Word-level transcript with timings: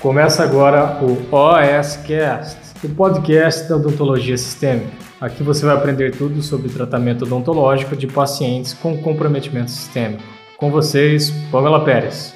Começa 0.00 0.42
agora 0.42 0.98
o 1.02 1.12
OSCast, 1.30 2.56
o 2.82 2.88
podcast 2.88 3.68
da 3.68 3.76
odontologia 3.76 4.36
sistêmica. 4.38 4.90
Aqui 5.20 5.42
você 5.42 5.66
vai 5.66 5.76
aprender 5.76 6.16
tudo 6.16 6.40
sobre 6.40 6.70
tratamento 6.70 7.26
odontológico 7.26 7.94
de 7.94 8.06
pacientes 8.06 8.72
com 8.72 8.96
comprometimento 9.02 9.70
sistêmico. 9.70 10.22
Com 10.56 10.70
vocês, 10.70 11.30
Pamela 11.52 11.84
Pérez 11.84 12.34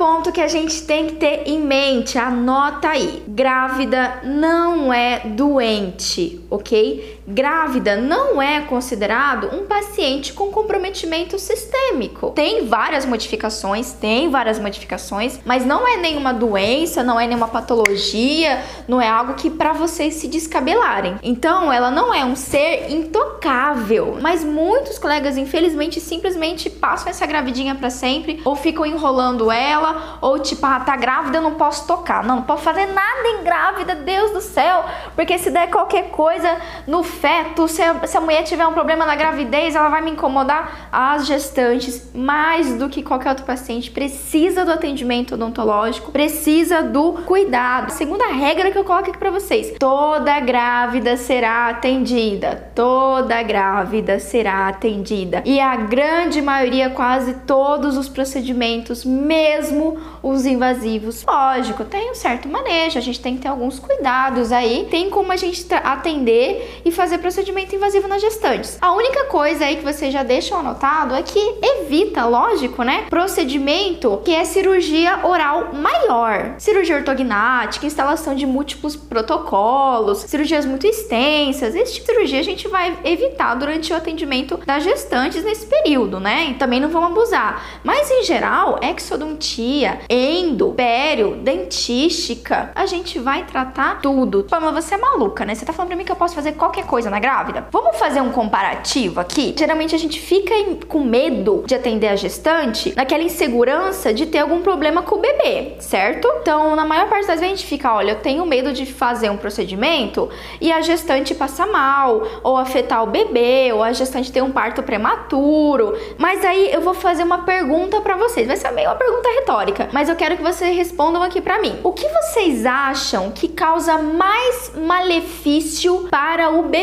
ponto 0.00 0.32
que 0.32 0.40
a 0.40 0.48
gente 0.48 0.82
tem 0.84 1.08
que 1.08 1.16
ter 1.16 1.42
em 1.46 1.60
mente, 1.60 2.16
anota 2.16 2.88
aí. 2.88 3.22
Grávida 3.28 4.20
não 4.24 4.90
é 4.90 5.20
doente, 5.20 6.40
ok? 6.48 7.19
Grávida 7.30 7.96
não 7.96 8.42
é 8.42 8.60
considerado 8.62 9.54
um 9.54 9.64
paciente 9.64 10.32
com 10.32 10.50
comprometimento 10.50 11.38
sistêmico. 11.38 12.32
Tem 12.32 12.66
várias 12.66 13.06
modificações, 13.06 13.92
tem 13.92 14.28
várias 14.28 14.58
modificações, 14.58 15.38
mas 15.44 15.64
não 15.64 15.86
é 15.86 15.96
nenhuma 15.96 16.34
doença, 16.34 17.04
não 17.04 17.20
é 17.20 17.26
nenhuma 17.28 17.46
patologia, 17.46 18.60
não 18.88 19.00
é 19.00 19.08
algo 19.08 19.34
que 19.34 19.48
para 19.48 19.72
vocês 19.72 20.14
se 20.14 20.26
descabelarem. 20.26 21.18
Então, 21.22 21.72
ela 21.72 21.90
não 21.90 22.12
é 22.12 22.24
um 22.24 22.34
ser 22.34 22.90
intocável, 22.90 24.18
mas 24.20 24.42
muitos 24.42 24.98
colegas 24.98 25.36
infelizmente 25.36 26.00
simplesmente 26.00 26.68
passam 26.68 27.10
essa 27.10 27.26
gravidinha 27.26 27.76
para 27.76 27.90
sempre 27.90 28.40
ou 28.44 28.56
ficam 28.56 28.84
enrolando 28.84 29.52
ela 29.52 30.18
ou 30.20 30.40
tipo, 30.40 30.66
ah, 30.66 30.80
tá 30.80 30.96
grávida, 30.96 31.38
eu 31.38 31.42
não 31.42 31.54
posso 31.54 31.86
tocar. 31.86 32.24
Não, 32.24 32.40
não 32.40 32.42
posso 32.42 32.62
fazer 32.62 32.86
nada 32.86 33.28
em 33.28 33.44
grávida, 33.44 33.94
Deus 33.94 34.32
do 34.32 34.40
céu, 34.40 34.84
porque 35.14 35.38
se 35.38 35.50
der 35.50 35.68
qualquer 35.70 36.10
coisa 36.10 36.56
no 36.86 37.02
feto, 37.20 37.68
se 37.68 37.82
a, 37.82 38.06
se 38.06 38.16
a 38.16 38.20
mulher 38.20 38.42
tiver 38.44 38.66
um 38.66 38.72
problema 38.72 39.06
na 39.06 39.14
gravidez, 39.14 39.74
ela 39.74 39.88
vai 39.88 40.00
me 40.00 40.10
incomodar. 40.10 40.88
As 40.92 41.26
gestantes, 41.26 42.10
mais 42.14 42.74
do 42.74 42.88
que 42.88 43.02
qualquer 43.02 43.30
outro 43.30 43.44
paciente, 43.44 43.90
precisa 43.90 44.64
do 44.64 44.72
atendimento 44.72 45.34
odontológico, 45.34 46.10
precisa 46.10 46.82
do 46.82 47.12
cuidado. 47.24 47.90
Segunda 47.90 48.26
regra 48.28 48.70
que 48.70 48.78
eu 48.78 48.84
coloco 48.84 49.10
aqui 49.10 49.18
para 49.18 49.30
vocês: 49.30 49.74
toda 49.78 50.40
grávida 50.40 51.16
será 51.16 51.68
atendida. 51.68 52.70
Toda 52.74 53.42
grávida 53.42 54.18
será 54.18 54.68
atendida. 54.68 55.42
E 55.44 55.60
a 55.60 55.76
grande 55.76 56.42
maioria, 56.42 56.90
quase 56.90 57.34
todos 57.46 57.96
os 57.96 58.08
procedimentos, 58.08 59.04
mesmo 59.04 59.50
mesmo 59.50 59.98
os 60.22 60.46
invasivos. 60.46 61.24
Lógico, 61.24 61.84
tem 61.84 62.10
um 62.10 62.14
certo 62.14 62.48
manejo, 62.48 62.98
a 62.98 63.00
gente 63.00 63.20
tem 63.20 63.36
que 63.36 63.42
ter 63.42 63.48
alguns 63.48 63.78
cuidados 63.78 64.52
aí, 64.52 64.86
tem 64.90 65.10
como 65.10 65.32
a 65.32 65.36
gente 65.36 65.66
atender 65.72 66.80
e 66.84 66.90
fazer 67.00 67.16
procedimento 67.16 67.74
invasivo 67.74 68.06
nas 68.06 68.20
gestantes. 68.20 68.76
A 68.78 68.92
única 68.92 69.24
coisa 69.24 69.64
aí 69.64 69.76
que 69.76 69.82
vocês 69.82 70.12
já 70.12 70.22
deixam 70.22 70.58
anotado 70.58 71.14
é 71.14 71.22
que 71.22 71.40
evita, 71.62 72.26
lógico, 72.26 72.82
né? 72.82 73.06
Procedimento 73.08 74.20
que 74.22 74.34
é 74.34 74.44
cirurgia 74.44 75.20
oral 75.24 75.72
maior, 75.72 76.56
cirurgia 76.58 76.96
ortognática, 76.96 77.86
instalação 77.86 78.34
de 78.34 78.44
múltiplos 78.44 78.96
protocolos, 78.96 80.18
cirurgias 80.18 80.66
muito 80.66 80.86
extensas. 80.86 81.74
Esse 81.74 81.94
tipo 81.94 82.06
de 82.06 82.12
cirurgia 82.12 82.40
a 82.40 82.44
gente 82.44 82.68
vai 82.68 82.98
evitar 83.02 83.54
durante 83.54 83.94
o 83.94 83.96
atendimento 83.96 84.58
das 84.66 84.84
gestantes 84.84 85.42
nesse 85.42 85.64
período, 85.64 86.20
né? 86.20 86.48
E 86.50 86.54
também 86.54 86.80
não 86.80 86.90
vamos 86.90 87.12
abusar. 87.12 87.80
Mas 87.82 88.10
em 88.10 88.24
geral, 88.24 88.78
exodontia 88.82 90.00
endo, 90.06 90.72
pério, 90.72 91.36
dentística. 91.36 92.72
A 92.74 92.84
gente 92.84 93.18
vai 93.18 93.46
tratar 93.46 94.02
tudo. 94.02 94.44
Pamela, 94.44 94.82
você 94.82 94.96
é 94.96 94.98
maluca, 94.98 95.46
né? 95.46 95.54
Você 95.54 95.64
tá 95.64 95.72
falando 95.72 95.88
pra 95.88 95.96
mim 95.96 96.04
que 96.04 96.12
eu 96.12 96.16
posso 96.16 96.34
fazer 96.34 96.52
qualquer 96.52 96.89
coisa 96.90 97.08
na 97.08 97.20
grávida? 97.20 97.68
Vamos 97.70 97.96
fazer 97.96 98.20
um 98.20 98.32
comparativo 98.32 99.20
aqui? 99.20 99.54
Geralmente 99.56 99.94
a 99.94 99.98
gente 99.98 100.18
fica 100.18 100.52
com 100.88 101.04
medo 101.04 101.62
de 101.64 101.76
atender 101.76 102.08
a 102.08 102.16
gestante 102.16 102.92
naquela 102.96 103.22
insegurança 103.22 104.12
de 104.12 104.26
ter 104.26 104.38
algum 104.38 104.60
problema 104.60 105.00
com 105.00 105.14
o 105.14 105.20
bebê, 105.20 105.76
certo? 105.78 106.26
Então, 106.42 106.74
na 106.74 106.84
maior 106.84 107.08
parte 107.08 107.28
das 107.28 107.38
vezes 107.38 107.44
a 107.44 107.56
gente 107.56 107.66
fica, 107.66 107.94
olha, 107.94 108.10
eu 108.10 108.16
tenho 108.16 108.44
medo 108.44 108.72
de 108.72 108.84
fazer 108.84 109.30
um 109.30 109.36
procedimento 109.36 110.28
e 110.60 110.72
a 110.72 110.80
gestante 110.80 111.32
passar 111.32 111.68
mal, 111.68 112.26
ou 112.42 112.56
afetar 112.56 113.04
o 113.04 113.06
bebê, 113.06 113.70
ou 113.72 113.84
a 113.84 113.92
gestante 113.92 114.32
ter 114.32 114.42
um 114.42 114.50
parto 114.50 114.82
prematuro. 114.82 115.96
Mas 116.18 116.44
aí 116.44 116.72
eu 116.72 116.80
vou 116.80 116.94
fazer 116.94 117.22
uma 117.22 117.44
pergunta 117.44 118.00
para 118.00 118.16
vocês. 118.16 118.48
Vai 118.48 118.56
ser 118.56 118.72
meio 118.72 118.88
uma 118.88 118.96
pergunta 118.96 119.28
retórica 119.28 119.90
mas 119.92 120.08
eu 120.08 120.16
quero 120.16 120.36
que 120.36 120.42
vocês 120.42 120.76
respondam 120.76 121.22
aqui 121.22 121.40
para 121.40 121.60
mim. 121.60 121.78
O 121.84 121.92
que 121.92 122.08
vocês 122.08 122.66
acham 122.66 123.30
que 123.30 123.46
causa 123.46 123.98
mais 123.98 124.72
malefício 124.74 126.08
para 126.10 126.50
o 126.50 126.62
bebê? 126.62 126.79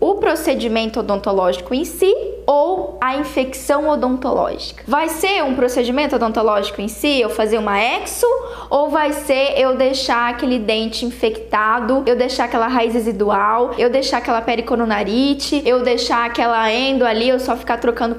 O 0.00 0.14
procedimento 0.14 1.00
odontológico 1.00 1.74
em 1.74 1.84
si 1.84 2.14
ou 2.46 2.98
a 3.00 3.16
infecção 3.16 3.88
odontológica? 3.88 4.82
Vai 4.86 5.08
ser 5.08 5.44
um 5.44 5.54
procedimento 5.54 6.16
odontológico 6.16 6.80
em 6.80 6.88
si, 6.88 7.20
eu 7.20 7.28
fazer 7.28 7.58
uma 7.58 7.78
exo, 7.78 8.26
ou 8.70 8.88
vai 8.88 9.12
ser 9.12 9.58
eu 9.58 9.76
deixar 9.76 10.30
aquele 10.30 10.58
dente 10.58 11.04
infectado, 11.04 12.02
eu 12.06 12.16
deixar 12.16 12.44
aquela 12.44 12.66
raiz 12.66 12.94
residual, 12.94 13.74
eu 13.78 13.90
deixar 13.90 14.18
aquela 14.18 14.40
pericoronarite, 14.40 15.62
eu 15.66 15.82
deixar 15.82 16.24
aquela 16.24 16.72
endo 16.72 17.04
ali, 17.04 17.28
eu 17.28 17.38
só 17.38 17.56
ficar 17.56 17.76
trocando 17.76 18.16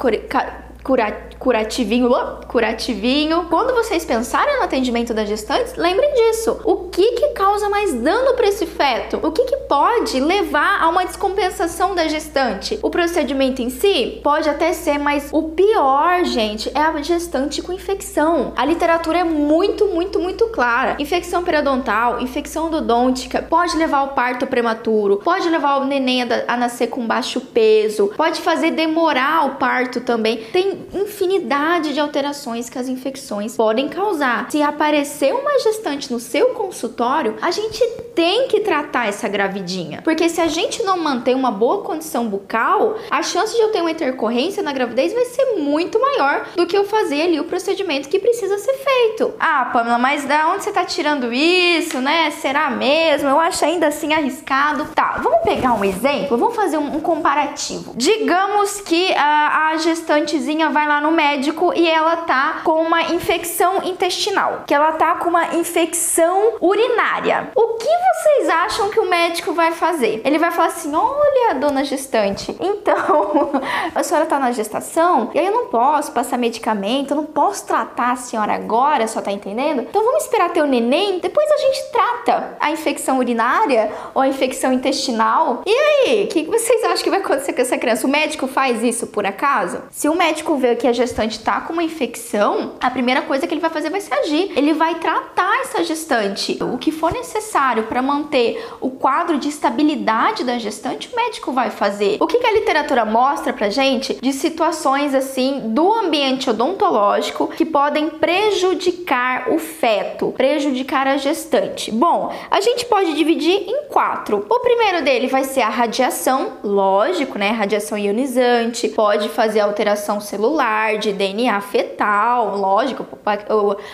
curativinho, 1.40 2.12
curativinho. 2.48 3.46
Quando 3.50 3.74
vocês 3.74 4.04
pensarem 4.04 4.58
no 4.58 4.64
atendimento 4.64 5.14
das 5.14 5.28
gestantes, 5.28 5.76
lembrem 5.76 6.14
disso. 6.14 6.60
O 6.66 6.90
que 6.90 7.14
que 7.14 7.30
causa 7.30 7.70
mais 7.70 7.94
dano 7.94 8.34
para 8.34 8.48
esse 8.48 8.66
feto? 8.66 9.20
O 9.24 9.32
que 9.32 9.46
que 9.46 9.58
pode 9.58 10.20
levar 10.20 10.82
a 10.82 10.90
uma 10.90 11.06
descompensação 11.06 11.96
da 11.96 12.08
gestante? 12.08 12.78
O 12.84 12.90
procedimento 12.90 13.62
em 13.62 13.70
si 13.70 14.20
pode 14.22 14.50
até 14.50 14.74
ser, 14.74 14.98
mas 14.98 15.30
o 15.32 15.44
pior, 15.44 16.26
gente, 16.26 16.70
é 16.76 16.80
a 16.80 17.02
gestante 17.02 17.62
com 17.62 17.72
infecção. 17.72 18.52
A 18.58 18.66
literatura 18.66 19.20
é 19.20 19.24
muito, 19.24 19.86
muito, 19.86 20.20
muito 20.20 20.48
clara. 20.48 20.98
Infecção 21.00 21.44
periodontal, 21.44 22.20
infecção 22.20 22.68
endodôntica 22.68 23.42
pode 23.42 23.78
levar 23.78 24.00
ao 24.00 24.10
parto 24.10 24.46
prematuro, 24.46 25.18
pode 25.24 25.48
levar 25.48 25.78
o 25.78 25.86
neném 25.86 26.28
a 26.48 26.58
nascer 26.58 26.88
com 26.88 27.08
baixo 27.08 27.40
peso, 27.40 28.12
pode 28.18 28.42
fazer 28.42 28.72
demorar 28.72 29.46
o 29.46 29.56
parto 29.56 30.02
também. 30.02 30.38
Tem 30.52 30.86
infinidade 31.30 31.94
de 31.94 32.00
alterações 32.00 32.70
que 32.70 32.80
as 32.80 32.88
infecções 32.88 33.56
podem 33.56 33.88
causar. 33.88 34.50
Se 34.50 34.64
aparecer 34.64 35.34
uma 35.34 35.60
gestante 35.60 36.12
no 36.12 36.20
seu 36.20 36.50
consultório, 36.50 37.36
a 37.40 37.52
gente 37.52 37.86
tem 38.16 38.48
que 38.48 38.62
tratar 38.62 39.08
essa 39.08 39.28
gravidinha, 39.28 40.02
porque 40.02 40.28
se 40.28 40.42
a 40.42 40.48
gente 40.48 40.82
não 40.84 40.98
manter 40.98 41.36
uma 41.36 41.52
boa 41.52 41.84
condição 41.84 42.28
bucal, 42.28 42.98
a 43.10 43.22
chance 43.22 43.56
de 43.56 43.62
eu 43.62 43.72
ter 43.72 43.82
uma 43.82 43.92
intercorrência 43.92 44.64
na 44.64 44.74
gravidez 44.74 45.14
vai 45.14 45.26
ser 45.26 45.58
muito 45.58 46.02
maior 46.02 46.48
do 46.56 46.66
que 46.66 46.76
eu 46.76 46.84
fazer 46.86 47.22
ali 47.22 47.40
o 47.40 47.44
procedimento 47.44 48.10
que 48.10 48.20
precisa 48.20 48.58
ser 48.58 48.74
feito. 48.74 49.34
Ah, 49.40 49.70
Pamela, 49.72 50.00
mas 50.00 50.26
da 50.26 50.50
onde 50.50 50.64
você 50.64 50.72
tá 50.72 50.84
tirando 50.84 51.32
isso, 51.32 52.00
né? 52.00 52.32
Será 52.32 52.72
mesmo? 52.72 53.30
Eu 53.30 53.40
acho 53.40 53.64
ainda 53.64 53.88
assim 53.88 54.14
arriscado. 54.14 54.86
Tá, 54.96 55.20
vamos 55.22 55.42
pegar 55.44 55.74
um 55.74 55.86
exemplo, 55.86 56.38
vamos 56.38 56.56
fazer 56.56 56.78
um, 56.78 57.00
comparativo. 57.00 57.94
Digamos 57.96 58.82
que 58.82 59.14
a, 59.14 59.70
a 59.70 59.78
gestantezinha 59.78 60.70
vai 60.70 60.88
lá 60.88 61.00
no 61.00 61.12
médico 61.20 61.74
e 61.76 61.86
ela 61.86 62.16
tá 62.18 62.62
com 62.64 62.82
uma 62.82 63.02
infecção 63.12 63.84
intestinal, 63.84 64.64
que 64.66 64.74
ela 64.74 64.94
tá 64.94 65.16
com 65.16 65.28
uma 65.28 65.54
infecção 65.56 66.54
urinária. 66.62 67.52
O 67.56 67.74
que 67.74 67.90
vocês 67.90 68.48
acham 68.48 68.90
que 68.90 69.02
o 69.02 69.06
médico 69.06 69.52
vai 69.52 69.74
fazer? 69.74 70.22
Ele 70.24 70.38
vai 70.38 70.50
falar 70.50 70.70
assim: 70.70 70.96
"Olha, 70.96 71.56
dona 71.56 71.84
gestante, 71.84 72.56
então 72.58 73.52
a 73.94 74.02
senhora 74.02 74.26
tá 74.26 74.40
na 74.40 74.54
gestação 74.54 75.30
e 75.34 75.40
aí 75.40 75.46
eu 75.46 75.52
não 75.52 75.66
posso 75.66 76.14
passar 76.14 76.38
medicamento, 76.38 77.12
eu 77.12 77.18
não 77.18 77.26
posso 77.26 77.68
tratar 77.68 78.12
a 78.12 78.16
senhora 78.16 78.54
agora, 78.54 79.06
só 79.06 79.22
tá 79.22 79.32
entendendo? 79.32 79.82
Então 79.82 80.06
vamos 80.06 80.24
esperar 80.24 80.52
ter 80.52 80.62
o 80.62 80.68
neném, 80.68 81.20
depois 81.20 81.52
a 81.52 81.58
gente 81.58 81.92
trata 81.92 82.58
a 82.62 82.72
infecção 82.72 83.20
urinária 83.20 83.92
ou 84.14 84.22
a 84.22 84.28
infecção 84.28 84.72
intestinal. 84.72 85.64
E 85.66 85.74
aí, 85.74 86.24
o 86.24 86.28
que 86.28 86.44
vocês 86.46 86.82
acham 86.86 87.04
que 87.04 87.10
vai 87.10 87.20
acontecer 87.20 87.52
com 87.52 87.62
essa 87.62 87.78
criança? 87.78 88.08
O 88.08 88.10
médico 88.10 88.48
faz 88.48 88.82
isso 88.84 89.08
por 89.08 89.26
acaso? 89.26 89.82
Se 89.92 90.08
o 90.08 90.16
médico 90.16 90.56
vê 90.56 90.76
que 90.78 90.88
a 90.88 90.94
gestante 91.10 91.40
tá 91.40 91.62
com 91.62 91.74
uma 91.74 91.84
infecção, 91.84 92.74
a 92.80 92.90
primeira 92.92 93.24
coisa 93.24 93.48
que 93.48 93.54
ele 93.54 93.62
vai 93.62 93.70
fazer 93.70 93.90
vai 93.90 94.00
ser 94.00 94.14
agir. 94.14 94.52
Ele 94.56 94.74
vai 94.74 94.96
tratar 94.96 95.62
essa 95.62 95.84
gestante. 95.84 96.58
O 96.62 96.78
que 96.78 96.92
for 96.92 97.12
necessário 97.12 97.84
para 97.84 98.02
manter 98.02 98.64
o 98.80 98.92
quadro 98.92 99.38
de 99.40 99.50
estabilidade 99.50 100.44
da 100.44 100.58
gestante, 100.60 101.10
o 101.12 101.16
médico 101.16 101.52
vai 101.52 101.72
fazer. 101.72 102.18
O 102.20 102.28
que, 102.28 102.38
que 102.38 102.46
a 102.46 102.54
literatura 102.54 103.06
mostra 103.06 103.52
pra 103.52 103.70
gente 103.70 104.20
de 104.22 104.32
situações 104.32 105.16
assim 105.16 105.74
do 105.74 105.92
ambiente 105.92 106.50
odontológico 106.50 107.48
que 107.48 107.66
podem 107.66 108.10
prejudicar 108.10 109.50
o 109.52 109.58
feto, 109.58 110.32
prejudicar 110.38 111.08
a 111.08 111.18
gestante? 111.18 111.92
Bom, 111.92 112.32
a 112.52 112.62
gente 112.62 112.86
pode 112.86 113.16
dividir 113.16 113.68
em 113.68 113.86
quatro. 113.88 114.46
O 114.50 114.60
primeiro 114.60 115.04
dele 115.04 115.28
vai 115.28 115.44
ser 115.44 115.62
a 115.62 115.70
radiação, 115.70 116.58
lógico, 116.64 117.40
né? 117.40 117.50
Radiação 117.50 117.98
ionizante, 117.98 118.90
pode 118.90 119.30
fazer 119.30 119.62
alteração 119.62 120.20
celular, 120.20 120.99
de 121.00 121.14
DNA 121.14 121.60
fetal, 121.62 122.58
lógico, 122.58 123.06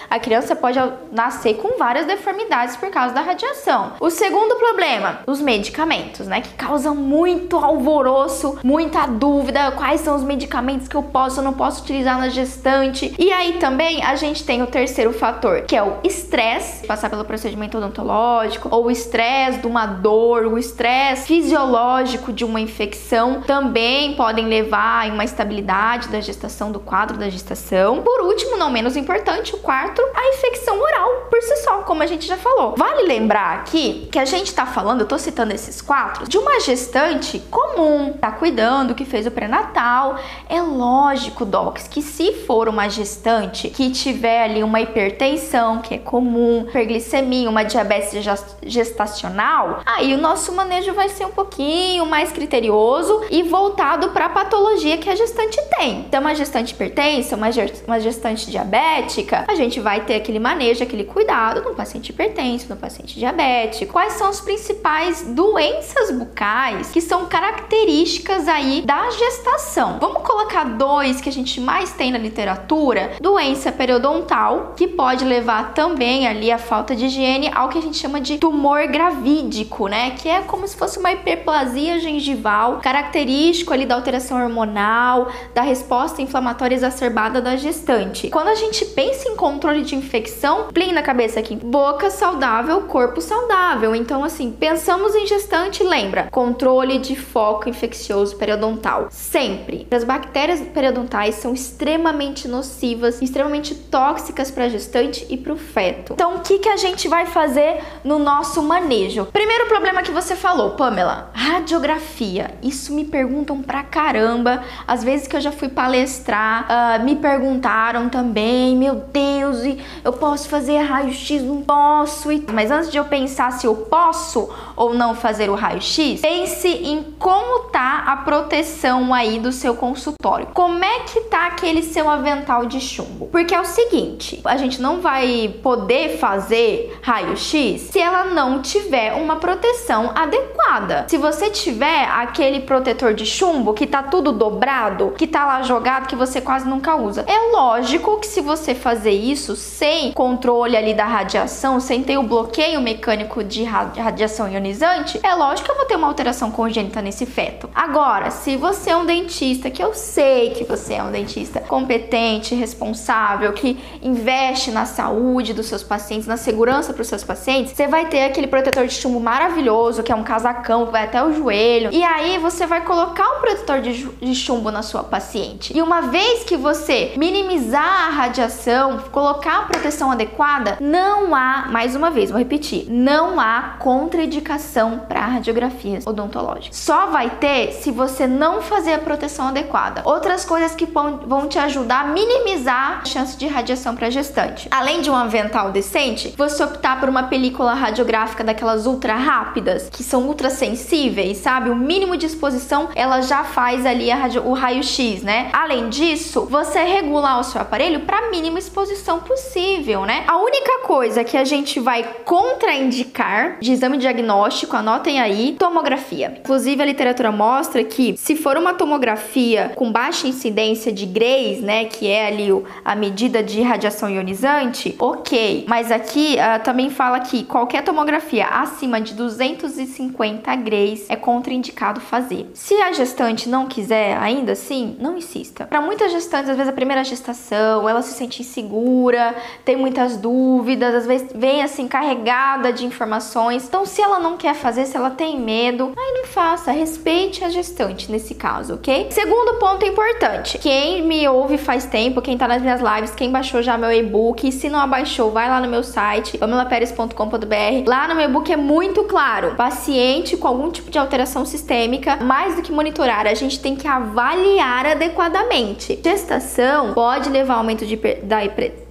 a 0.09 0.19
criança 0.19 0.55
pode 0.55 0.79
nascer 1.11 1.55
com 1.55 1.77
várias 1.77 2.05
deformidades 2.05 2.75
por 2.75 2.89
causa 2.89 3.13
da 3.13 3.21
radiação. 3.21 3.93
O 3.99 4.09
segundo 4.09 4.55
problema, 4.55 5.19
os 5.27 5.39
medicamentos, 5.39 6.27
né, 6.27 6.41
que 6.41 6.53
causam 6.55 6.95
muito 6.95 7.57
alvoroço, 7.57 8.57
muita 8.63 9.05
dúvida, 9.05 9.71
quais 9.71 10.01
são 10.01 10.15
os 10.15 10.23
medicamentos 10.23 10.87
que 10.87 10.95
eu 10.95 11.03
posso 11.03 11.39
ou 11.39 11.43
não 11.43 11.53
posso 11.53 11.83
utilizar 11.83 12.17
na 12.17 12.29
gestante. 12.29 13.13
E 13.17 13.31
aí 13.31 13.53
também 13.53 14.03
a 14.03 14.15
gente 14.15 14.43
tem 14.43 14.61
o 14.61 14.67
terceiro 14.67 15.13
fator, 15.13 15.61
que 15.61 15.75
é 15.75 15.83
o 15.83 15.97
estresse, 16.03 16.85
passar 16.87 17.09
pelo 17.09 17.23
procedimento 17.23 17.77
odontológico, 17.77 18.69
ou 18.71 18.85
o 18.85 18.91
estresse 18.91 19.59
de 19.59 19.67
uma 19.67 19.85
dor, 19.85 20.45
o 20.45 20.57
estresse 20.57 21.27
fisiológico 21.27 22.33
de 22.33 22.43
uma 22.43 22.59
infecção, 22.59 23.41
também 23.41 24.15
podem 24.15 24.47
levar 24.47 25.07
a 25.07 25.13
uma 25.13 25.23
estabilidade 25.23 26.09
da 26.09 26.19
gestação, 26.19 26.71
do 26.71 26.79
quadro 26.79 26.94
da 27.03 27.29
gestação. 27.29 28.01
Por 28.01 28.21
último, 28.21 28.55
não 28.55 28.69
menos 28.69 28.95
importante, 28.95 29.53
o 29.53 29.57
quarto, 29.57 30.01
a 30.13 30.29
infecção 30.29 30.79
oral 30.79 31.27
por 31.29 31.41
si 31.41 31.57
só, 31.57 31.81
como 31.81 32.01
a 32.01 32.05
gente 32.05 32.25
já 32.25 32.37
falou. 32.37 32.75
Vale 32.77 33.03
lembrar 33.03 33.55
aqui 33.55 34.07
que 34.09 34.17
a 34.17 34.23
gente 34.23 34.53
tá 34.53 34.65
falando, 34.65 35.01
eu 35.01 35.07
tô 35.07 35.17
citando 35.17 35.53
esses 35.53 35.81
quatro, 35.81 36.27
de 36.27 36.37
uma 36.37 36.59
gestante 36.61 37.39
comum, 37.51 38.13
tá 38.13 38.31
cuidando, 38.31 38.95
que 38.95 39.03
fez 39.03 39.27
o 39.27 39.31
pré-natal. 39.31 40.17
É 40.47 40.61
lógico, 40.61 41.43
docs, 41.43 41.87
que 41.87 42.01
se 42.01 42.31
for 42.45 42.69
uma 42.69 42.87
gestante 42.87 43.69
que 43.69 43.91
tiver 43.91 44.43
ali 44.43 44.63
uma 44.63 44.79
hipertensão, 44.79 45.79
que 45.79 45.95
é 45.95 45.97
comum, 45.97 46.65
hiperglicemia, 46.69 47.49
uma 47.49 47.63
diabetes 47.63 48.23
gestacional, 48.63 49.81
aí 49.85 50.13
o 50.13 50.17
nosso 50.17 50.53
manejo 50.53 50.93
vai 50.93 51.09
ser 51.09 51.25
um 51.25 51.31
pouquinho 51.31 52.05
mais 52.05 52.31
criterioso 52.31 53.25
e 53.29 53.43
voltado 53.43 54.09
para 54.09 54.25
a 54.25 54.29
patologia 54.29 54.97
que 54.97 55.09
a 55.09 55.15
gestante 55.15 55.59
tem. 55.77 55.99
Então, 56.01 56.21
uma 56.21 56.35
gestante 56.35 56.73
hipertensa, 56.85 57.35
uma 57.35 57.99
gestante 57.99 58.49
diabética, 58.49 59.45
a 59.47 59.55
gente 59.55 59.79
vai 59.79 60.01
ter 60.01 60.15
aquele 60.15 60.39
manejo, 60.39 60.83
aquele 60.83 61.03
cuidado 61.03 61.61
no 61.61 61.75
paciente 61.75 62.09
hipertenso, 62.09 62.67
no 62.69 62.75
paciente 62.75 63.17
diabético. 63.17 63.93
Quais 63.93 64.13
são 64.13 64.27
as 64.27 64.41
principais 64.41 65.23
doenças 65.23 66.11
bucais 66.11 66.91
que 66.91 67.01
são 67.01 67.25
características 67.25 68.47
aí 68.47 68.81
da 68.85 69.09
gestação? 69.09 69.97
Vamos 69.99 70.23
colocar 70.23 70.63
dois 70.63 71.21
que 71.21 71.29
a 71.29 71.31
gente 71.31 71.59
mais 71.59 71.91
tem 71.91 72.11
na 72.11 72.17
literatura: 72.17 73.13
doença 73.19 73.71
periodontal, 73.71 74.73
que 74.75 74.87
pode 74.87 75.25
levar 75.25 75.73
também 75.73 76.27
ali 76.27 76.51
a 76.51 76.57
falta 76.57 76.95
de 76.95 77.05
higiene 77.05 77.49
ao 77.53 77.69
que 77.69 77.77
a 77.77 77.81
gente 77.81 77.97
chama 77.97 78.21
de 78.21 78.37
tumor 78.37 78.87
gravídico, 78.87 79.87
né? 79.87 80.11
Que 80.11 80.29
é 80.29 80.41
como 80.41 80.67
se 80.67 80.75
fosse 80.75 80.99
uma 80.99 81.11
hiperplasia 81.11 81.99
gengival, 81.99 82.79
característico 82.81 83.73
ali 83.73 83.85
da 83.85 83.95
alteração 83.95 84.41
hormonal, 84.41 85.29
da 85.53 85.61
resposta 85.61 86.21
inflamatória 86.21 86.74
exacerbada 86.75 87.41
da 87.41 87.55
gestante. 87.55 88.29
Quando 88.29 88.49
a 88.49 88.55
gente 88.55 88.85
pensa 88.85 89.29
em 89.29 89.35
controle 89.35 89.81
de 89.81 89.95
infecção, 89.95 90.67
plim 90.73 90.91
na 90.91 91.01
cabeça 91.01 91.39
aqui, 91.39 91.55
boca 91.55 92.09
saudável, 92.09 92.81
corpo 92.81 93.21
saudável. 93.21 93.95
Então, 93.95 94.23
assim, 94.23 94.51
pensamos 94.51 95.15
em 95.15 95.25
gestante, 95.25 95.83
lembra? 95.83 96.27
Controle 96.31 96.99
de 96.99 97.15
foco 97.15 97.69
infeccioso 97.69 98.35
periodontal. 98.35 99.07
Sempre. 99.09 99.87
As 99.89 100.03
bactérias 100.03 100.61
periodontais 100.61 101.35
são 101.35 101.53
extremamente 101.53 102.47
nocivas, 102.47 103.21
extremamente 103.21 103.73
tóxicas 103.73 104.51
para 104.51 104.65
a 104.65 104.69
gestante 104.69 105.25
e 105.29 105.37
para 105.37 105.53
o 105.53 105.57
feto. 105.57 106.13
Então, 106.13 106.35
o 106.35 106.39
que, 106.41 106.59
que 106.59 106.69
a 106.69 106.77
gente 106.77 107.07
vai 107.07 107.25
fazer 107.25 107.81
no 108.03 108.19
nosso 108.19 108.61
manejo? 108.61 109.25
Primeiro 109.31 109.67
problema 109.67 110.01
que 110.01 110.11
você 110.11 110.35
falou, 110.35 110.71
Pamela, 110.71 111.31
radiografia. 111.33 112.53
Isso 112.61 112.93
me 112.93 113.05
perguntam 113.05 113.61
pra 113.61 113.83
caramba. 113.83 114.63
Às 114.87 115.03
vezes 115.03 115.27
que 115.27 115.35
eu 115.35 115.41
já 115.41 115.51
fui 115.51 115.69
palestrar, 115.69 116.64
uh, 116.69 117.03
me 117.03 117.15
perguntaram 117.15 118.09
também, 118.09 118.75
meu 118.75 118.95
Deus, 118.95 119.57
eu 120.03 120.13
posso 120.13 120.49
fazer 120.49 120.77
raio-x? 120.79 121.41
Não 121.43 121.61
posso. 121.61 122.29
Mas 122.53 122.71
antes 122.71 122.91
de 122.91 122.97
eu 122.97 123.05
pensar 123.05 123.51
se 123.51 123.65
eu 123.65 123.75
posso 123.75 124.49
ou 124.75 124.93
não 124.93 125.15
fazer 125.15 125.49
o 125.49 125.55
raio-x, 125.55 126.21
pense 126.21 126.67
em 126.67 127.03
como 127.17 127.69
tá 127.69 128.03
a 128.07 128.17
proteção 128.17 129.13
aí 129.13 129.39
do 129.39 129.51
seu 129.51 129.75
consultório. 129.75 130.47
Como 130.53 130.83
é 130.83 130.99
que 131.01 131.21
tá 131.21 131.47
aquele 131.47 131.81
seu 131.81 132.09
avental 132.09 132.65
de 132.65 132.79
chumbo? 132.79 133.27
Porque 133.27 133.53
é 133.53 133.59
o 133.59 133.65
seguinte, 133.65 134.41
a 134.45 134.57
gente 134.57 134.81
não 134.81 135.01
vai 135.01 135.53
poder 135.61 136.17
fazer 136.17 136.97
raio-x 137.01 137.81
se 137.91 137.99
ela 137.99 138.25
não 138.25 138.61
tiver 138.61 139.13
uma 139.13 139.37
proteção 139.37 140.11
adequada. 140.15 141.05
Se 141.07 141.17
você 141.17 141.49
tiver 141.49 142.05
aquele 142.05 142.61
protetor 142.61 143.13
de 143.13 143.25
chumbo 143.25 143.73
que 143.73 143.87
tá 143.87 144.03
tudo 144.03 144.31
dobrado, 144.31 145.13
que 145.17 145.27
tá 145.27 145.45
lá 145.45 145.61
jogado 145.61 146.07
que 146.07 146.15
você 146.15 146.41
quase 146.45 146.67
nunca 146.67 146.95
usa, 146.95 147.25
é 147.27 147.51
lógico 147.51 148.19
que 148.19 148.27
se 148.27 148.39
você 148.39 148.73
fazer 148.73 149.11
isso 149.11 149.55
sem 149.55 150.13
controle 150.13 150.77
ali 150.77 150.93
da 150.93 151.05
radiação, 151.05 151.79
sem 151.79 152.03
ter 152.03 152.17
o 152.17 152.23
bloqueio 152.23 152.79
mecânico 152.79 153.43
de 153.43 153.63
radiação 153.63 154.47
ionizante, 154.47 155.19
é 155.23 155.33
lógico 155.33 155.65
que 155.65 155.71
eu 155.71 155.75
vou 155.75 155.85
ter 155.85 155.95
uma 155.95 156.07
alteração 156.07 156.51
congênita 156.51 157.01
nesse 157.01 157.25
feto. 157.25 157.69
Agora, 157.73 158.29
se 158.29 158.55
você 158.55 158.91
é 158.91 158.95
um 158.95 159.05
dentista, 159.05 159.69
que 159.69 159.83
eu 159.83 159.93
sei 159.93 160.51
que 160.51 160.63
você 160.63 160.93
é 160.93 161.03
um 161.03 161.11
dentista 161.11 161.59
competente, 161.59 162.53
responsável, 162.53 163.51
que 163.53 163.77
investe 164.01 164.69
na 164.71 164.85
saúde 164.85 165.53
dos 165.53 165.65
seus 165.65 165.81
pacientes, 165.81 166.27
na 166.27 166.37
segurança 166.37 166.93
para 166.93 167.01
os 167.01 167.07
seus 167.07 167.23
pacientes, 167.23 167.73
você 167.73 167.87
vai 167.87 168.05
ter 168.05 168.23
aquele 168.23 168.47
protetor 168.47 168.85
de 168.85 168.93
chumbo 168.93 169.19
maravilhoso, 169.19 170.03
que 170.03 170.11
é 170.11 170.15
um 170.15 170.23
casacão 170.23 170.85
que 170.85 170.91
vai 170.91 171.05
até 171.05 171.23
o 171.23 171.33
joelho. 171.33 171.89
E 171.91 172.03
aí 172.03 172.37
você 172.37 172.67
vai 172.67 172.81
colocar 172.81 173.27
um 173.37 173.39
protetor 173.39 173.81
de 173.81 174.35
chumbo 174.35 174.69
na 174.69 174.83
sua 174.83 175.03
paciente. 175.03 175.75
E 175.75 175.81
uma 175.81 176.01
vez 176.01 176.34
que 176.43 176.57
você 176.57 177.13
minimizar 177.17 178.07
a 178.07 178.09
radiação, 178.09 178.99
colocar 179.11 179.59
a 179.59 179.61
proteção 179.63 180.11
adequada, 180.11 180.77
não 180.79 181.33
há, 181.35 181.67
mais 181.71 181.95
uma 181.95 182.09
vez, 182.09 182.29
vou 182.29 182.39
repetir, 182.39 182.87
não 182.89 183.39
há 183.39 183.75
contraindicação 183.79 184.99
para 185.07 185.25
radiografias 185.25 186.05
odontológicas. 186.05 186.77
Só 186.77 187.07
vai 187.07 187.29
ter 187.29 187.71
se 187.73 187.91
você 187.91 188.27
não 188.27 188.61
fazer 188.61 188.93
a 188.93 188.99
proteção 188.99 189.47
adequada. 189.47 190.01
Outras 190.05 190.43
coisas 190.45 190.75
que 190.75 190.85
vão 190.85 191.47
te 191.47 191.59
ajudar 191.59 192.05
a 192.05 192.07
minimizar 192.07 193.01
a 193.01 193.05
chance 193.05 193.37
de 193.37 193.47
radiação 193.47 193.95
para 193.95 194.09
gestante. 194.09 194.67
Além 194.71 195.01
de 195.01 195.09
um 195.09 195.15
avental 195.15 195.71
decente, 195.71 196.33
você 196.37 196.63
optar 196.63 196.99
por 196.99 197.09
uma 197.09 197.23
película 197.23 197.73
radiográfica 197.73 198.43
daquelas 198.43 198.85
ultra 198.85 199.15
rápidas, 199.15 199.89
que 199.89 200.03
são 200.03 200.23
ultra 200.23 200.49
sensíveis, 200.49 201.37
sabe? 201.37 201.69
O 201.69 201.75
mínimo 201.75 202.17
de 202.17 202.25
exposição 202.25 202.89
ela 202.95 203.21
já 203.21 203.43
faz 203.43 203.85
ali 203.85 204.09
radio, 204.09 204.47
o 204.47 204.53
raio-x, 204.53 205.21
né? 205.21 205.49
Além 205.53 205.89
disso, 205.89 206.24
você 206.49 206.79
regular 206.83 207.39
o 207.39 207.43
seu 207.43 207.61
aparelho 207.61 208.01
para 208.01 208.29
mínima 208.29 208.59
exposição 208.59 209.19
possível, 209.19 210.05
né? 210.05 210.23
A 210.27 210.37
única 210.37 210.79
coisa 210.85 211.23
que 211.23 211.37
a 211.37 211.43
gente 211.43 211.79
vai 211.79 212.03
contraindicar 212.23 213.59
de 213.59 213.71
exame 213.71 213.97
diagnóstico, 213.97 214.75
anotem 214.75 215.19
aí, 215.19 215.55
tomografia. 215.57 216.37
Inclusive 216.39 216.81
a 216.81 216.85
literatura 216.85 217.31
mostra 217.31 217.83
que 217.83 218.15
se 218.17 218.35
for 218.35 218.57
uma 218.57 218.73
tomografia 218.73 219.71
com 219.75 219.91
baixa 219.91 220.27
incidência 220.27 220.91
de 220.91 221.05
Grays, 221.05 221.61
né, 221.61 221.85
que 221.85 222.07
é 222.07 222.27
ali 222.27 222.49
a 222.83 222.95
medida 222.95 223.41
de 223.41 223.61
radiação 223.61 224.09
ionizante, 224.09 224.95
ok. 224.99 225.65
Mas 225.67 225.91
aqui 225.91 226.35
uh, 226.35 226.63
também 226.63 226.89
fala 226.89 227.19
que 227.19 227.43
qualquer 227.43 227.83
tomografia 227.83 228.45
acima 228.45 229.01
de 229.01 229.13
250 229.13 230.55
Grays 230.57 231.05
é 231.09 231.15
contraindicado 231.15 231.99
fazer. 231.99 232.49
Se 232.53 232.73
a 232.75 232.91
gestante 232.91 233.49
não 233.49 233.67
quiser, 233.67 234.17
ainda 234.17 234.53
assim, 234.53 234.95
não 234.99 235.17
insista. 235.17 235.65
Para 235.65 235.81
muitas 235.81 236.11
gestantes, 236.15 236.49
às 236.49 236.55
vezes 236.55 236.71
a 236.71 236.75
primeira 236.75 237.03
gestação, 237.03 237.87
ela 237.87 238.01
se 238.01 238.13
sente 238.13 238.41
insegura, 238.41 239.35
tem 239.63 239.75
muitas 239.75 240.15
dúvidas, 240.17 240.95
às 240.95 241.05
vezes 241.05 241.27
vem 241.35 241.61
assim 241.61 241.87
carregada 241.87 242.71
de 242.71 242.85
informações. 242.85 243.65
Então, 243.67 243.85
se 243.85 244.01
ela 244.01 244.19
não 244.19 244.37
quer 244.37 244.55
fazer, 244.55 244.85
se 244.85 244.95
ela 244.95 245.09
tem 245.09 245.39
medo, 245.39 245.91
aí 245.97 246.13
não 246.13 246.25
faça, 246.25 246.71
respeite 246.71 247.43
a 247.43 247.49
gestante 247.49 248.11
nesse 248.11 248.33
caso, 248.33 248.75
ok? 248.75 249.07
Segundo 249.11 249.59
ponto 249.59 249.85
importante: 249.85 250.57
quem 250.57 251.01
me 251.01 251.27
ouve 251.27 251.57
faz 251.57 251.85
tempo, 251.85 252.21
quem 252.21 252.37
tá 252.37 252.47
nas 252.47 252.61
minhas 252.61 252.81
lives, 252.81 253.13
quem 253.13 253.29
baixou 253.31 253.61
já 253.61 253.77
meu 253.77 253.91
e-book, 253.91 254.51
se 254.51 254.69
não 254.69 254.79
abaixou, 254.79 255.31
vai 255.31 255.49
lá 255.49 255.59
no 255.59 255.67
meu 255.67 255.83
site, 255.83 256.37
pamelaperes.com.br. 256.37 257.87
Lá 257.87 258.07
no 258.07 258.15
meu 258.15 258.25
e-book 258.25 258.51
é 258.51 258.57
muito 258.57 259.03
claro: 259.03 259.55
paciente 259.55 260.37
com 260.37 260.47
algum 260.47 260.71
tipo 260.71 260.89
de 260.89 260.97
alteração 260.97 261.45
sistêmica, 261.45 262.17
mais 262.17 262.55
do 262.55 262.61
que 262.61 262.71
monitorar, 262.71 263.27
a 263.27 263.33
gente 263.33 263.59
tem 263.59 263.75
que 263.75 263.87
avaliar 263.87 264.85
adequadamente. 264.85 265.95
Gestação 266.05 266.93
pode 266.93 267.31
levar 267.31 267.55
ao 267.55 267.59
aumento 267.61 267.83
de, 267.83 267.95
da 267.95 268.37